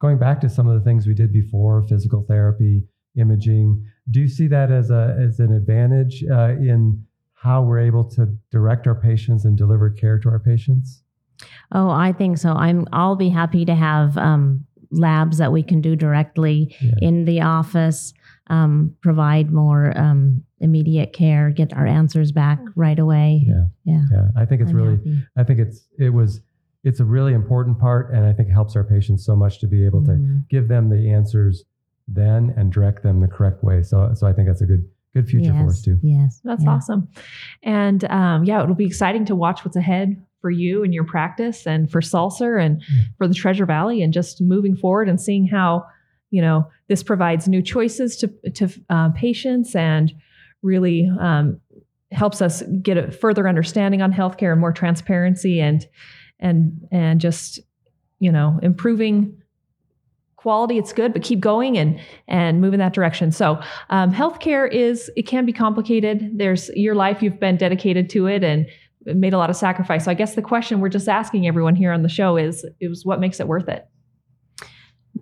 Going 0.00 0.18
back 0.18 0.40
to 0.40 0.48
some 0.48 0.66
of 0.66 0.74
the 0.76 0.84
things 0.84 1.06
we 1.06 1.14
did 1.14 1.32
before, 1.32 1.86
physical 1.88 2.24
therapy, 2.26 2.82
imaging. 3.16 3.86
Do 4.10 4.18
you 4.18 4.28
see 4.28 4.48
that 4.48 4.72
as 4.72 4.90
a 4.90 5.16
as 5.26 5.38
an 5.38 5.52
advantage 5.52 6.24
in 6.24 7.04
how 7.34 7.62
we're 7.62 7.78
able 7.90 8.04
to 8.16 8.36
direct 8.50 8.88
our 8.88 8.96
patients 8.96 9.44
and 9.44 9.56
deliver 9.56 9.90
care 9.90 10.18
to 10.18 10.28
our 10.28 10.40
patients? 10.40 11.04
Oh, 11.72 11.90
I 11.90 12.12
think 12.12 12.38
so. 12.38 12.52
I'm. 12.52 12.86
I'll 12.92 13.16
be 13.16 13.28
happy 13.28 13.64
to 13.64 13.74
have 13.74 14.16
um, 14.18 14.64
labs 14.90 15.38
that 15.38 15.52
we 15.52 15.62
can 15.62 15.80
do 15.80 15.96
directly 15.96 16.74
Yeah. 16.80 16.92
in 17.00 17.24
the 17.24 17.40
office. 17.42 18.12
Um, 18.50 18.94
provide 19.02 19.52
more 19.52 19.92
um, 19.98 20.42
immediate 20.60 21.12
care. 21.12 21.50
Get 21.50 21.74
our 21.74 21.86
answers 21.86 22.32
back 22.32 22.58
right 22.76 22.98
away. 22.98 23.44
Yeah. 23.46 23.64
Yeah. 23.84 24.04
Yeah, 24.10 24.28
I 24.36 24.46
think 24.46 24.62
it's 24.62 24.70
I'm 24.70 24.76
really. 24.76 24.96
happy. 24.96 25.22
I 25.36 25.44
think 25.44 25.58
it's 25.60 25.86
it 25.98 26.10
was 26.10 26.40
it's 26.84 27.00
a 27.00 27.04
really 27.04 27.34
important 27.34 27.78
part, 27.78 28.10
and 28.14 28.24
I 28.24 28.32
think 28.32 28.48
it 28.48 28.52
helps 28.52 28.74
our 28.76 28.84
patients 28.84 29.24
so 29.26 29.36
much 29.36 29.58
to 29.60 29.66
be 29.66 29.84
able 29.84 30.02
to 30.04 30.12
Mhm. 30.12 30.48
give 30.48 30.68
them 30.68 30.88
the 30.88 31.10
answers 31.12 31.64
then 32.06 32.54
and 32.56 32.72
direct 32.72 33.02
them 33.02 33.20
the 33.20 33.28
correct 33.28 33.62
way. 33.62 33.82
So 33.82 34.12
so 34.14 34.26
I 34.26 34.32
think 34.32 34.48
that's 34.48 34.62
a 34.62 34.66
good 34.66 34.84
good 35.14 35.28
future 35.28 35.52
for 35.52 35.66
us 35.66 35.82
too. 35.82 35.98
Yes. 36.02 36.40
That's 36.44 36.64
yeah. 36.64 36.70
awesome. 36.70 37.08
And 37.62 38.04
um, 38.04 38.44
yeah, 38.44 38.62
it'll 38.62 38.74
be 38.74 38.86
exciting 38.86 39.24
to 39.26 39.34
watch 39.34 39.64
what's 39.64 39.76
ahead 39.76 40.22
for 40.40 40.50
you 40.50 40.84
and 40.84 40.94
your 40.94 41.04
practice 41.04 41.66
and 41.66 41.90
for 41.90 42.00
Saltzer 42.00 42.56
and 42.56 42.82
Yeah. 42.88 43.04
for 43.16 43.26
the 43.26 43.34
Treasure 43.34 43.66
Valley 43.66 44.02
and 44.02 44.12
just 44.12 44.40
moving 44.40 44.76
forward 44.76 45.08
and 45.08 45.20
seeing 45.20 45.46
how, 45.46 45.84
you 46.30 46.40
know, 46.40 46.68
this 46.88 47.02
provides 47.02 47.48
new 47.48 47.62
choices 47.62 48.16
to, 48.18 48.28
to 48.54 48.68
uh, 48.90 49.10
patients 49.10 49.74
and 49.74 50.12
really 50.62 51.10
um, 51.20 51.60
helps 52.12 52.40
us 52.40 52.62
get 52.82 52.96
a 52.96 53.10
further 53.10 53.48
understanding 53.48 54.00
on 54.02 54.12
healthcare 54.12 54.52
and 54.52 54.60
more 54.60 54.72
transparency 54.72 55.60
and, 55.60 55.86
and, 56.38 56.86
and 56.92 57.20
just, 57.20 57.58
you 58.20 58.30
know, 58.30 58.58
improving 58.62 59.36
quality 60.38 60.78
it's 60.78 60.92
good 60.92 61.12
but 61.12 61.20
keep 61.22 61.40
going 61.40 61.76
and 61.76 62.00
and 62.28 62.60
move 62.60 62.72
in 62.72 62.78
that 62.78 62.92
direction 62.94 63.30
so 63.32 63.60
um, 63.90 64.12
healthcare 64.12 64.70
is 64.72 65.10
it 65.16 65.22
can 65.26 65.44
be 65.44 65.52
complicated 65.52 66.30
there's 66.38 66.70
your 66.70 66.94
life 66.94 67.22
you've 67.22 67.40
been 67.40 67.56
dedicated 67.56 68.08
to 68.08 68.26
it 68.26 68.42
and 68.44 68.64
made 69.04 69.34
a 69.34 69.38
lot 69.38 69.50
of 69.50 69.56
sacrifice 69.56 70.04
so 70.04 70.10
i 70.10 70.14
guess 70.14 70.36
the 70.36 70.42
question 70.42 70.80
we're 70.80 70.88
just 70.88 71.08
asking 71.08 71.46
everyone 71.46 71.74
here 71.74 71.92
on 71.92 72.02
the 72.02 72.08
show 72.08 72.36
is 72.36 72.64
is 72.80 73.04
what 73.04 73.18
makes 73.20 73.40
it 73.40 73.48
worth 73.48 73.68
it 73.68 73.86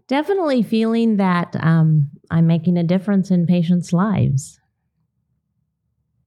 Definitely 0.08 0.62
feeling 0.62 1.16
that 1.16 1.56
um, 1.60 2.10
I'm 2.30 2.46
making 2.46 2.76
a 2.76 2.84
difference 2.84 3.30
in 3.30 3.44
patients' 3.46 3.92
lives. 3.92 4.60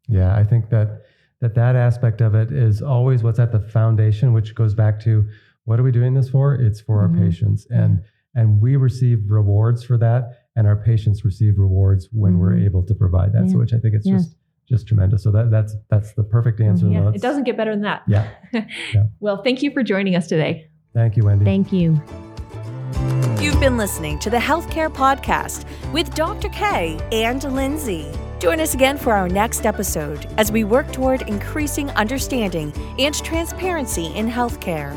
Yeah, 0.08 0.36
I 0.36 0.44
think 0.44 0.70
that 0.70 1.04
that 1.40 1.56
that 1.56 1.76
aspect 1.76 2.20
of 2.20 2.36
it 2.36 2.52
is 2.52 2.82
always 2.82 3.24
what's 3.24 3.40
at 3.40 3.52
the 3.54 3.60
foundation, 3.60 4.34
which 4.34 4.54
goes 4.56 4.74
back 4.74 5.00
to 5.02 5.26
what 5.64 5.80
are 5.80 5.84
we 5.84 5.92
doing 5.92 6.14
this 6.14 6.30
for? 6.30 6.56
It's 6.56 6.82
for 6.82 6.98
Mhm. 6.98 7.02
our 7.02 7.26
patients, 7.26 7.68
and 7.70 8.02
and 8.36 8.62
we 8.62 8.76
receive 8.76 9.20
rewards 9.28 9.84
for 9.84 9.98
that, 9.98 10.46
and 10.56 10.68
our 10.68 10.76
patients 10.76 11.26
receive 11.26 11.58
rewards 11.58 12.10
when 12.12 12.38
we're 12.40 12.52
Mhm. 12.56 12.66
able 12.66 12.84
to 12.84 12.94
provide 12.96 13.34
that. 13.34 13.50
So, 13.50 13.58
which 13.58 13.74
I 13.74 13.78
think 13.80 13.96
it's 13.96 14.06
Yeah. 14.08 14.18
just 14.18 14.36
just 14.68 14.88
tremendous. 14.88 15.24
So 15.24 15.32
that 15.32 15.50
that's 15.50 15.76
that's 15.90 16.14
the 16.14 16.22
perfect 16.24 16.62
answer. 16.62 16.88
Yeah 16.88 17.06
Let's- 17.06 17.16
it 17.18 17.22
doesn't 17.24 17.44
get 17.46 17.58
better 17.58 17.72
than 17.72 17.82
that 17.82 18.04
Yeah. 18.08 18.28
well 19.20 19.42
thank 19.44 19.64
you 19.64 19.72
for 19.72 19.82
joining 19.82 20.16
us 20.16 20.28
today 20.28 20.68
Thank 20.94 21.18
you, 21.18 21.24
Wendy. 21.24 21.44
Thank 21.46 21.72
you. 21.74 22.00
You've 23.42 23.60
been 23.60 23.78
listening 23.78 24.20
to 24.20 24.30
the 24.30 24.38
Healthcare 24.38 24.90
Podcast 24.90 25.66
with 25.94 26.14
Dr. 26.14 26.50
K 26.50 26.98
and 27.12 27.44
Lindsay. 27.44 28.08
Join 28.40 28.60
us 28.60 28.74
again 28.74 28.98
for 28.98 29.14
our 29.14 29.30
next 29.30 29.66
episode 29.66 30.26
as 30.38 30.52
we 30.52 30.64
work 30.64 30.92
toward 30.92 31.22
increasing 31.24 31.90
understanding 31.92 32.72
and 33.00 33.14
transparency 33.24 34.08
in 34.16 34.28
healthcare. 34.28 34.94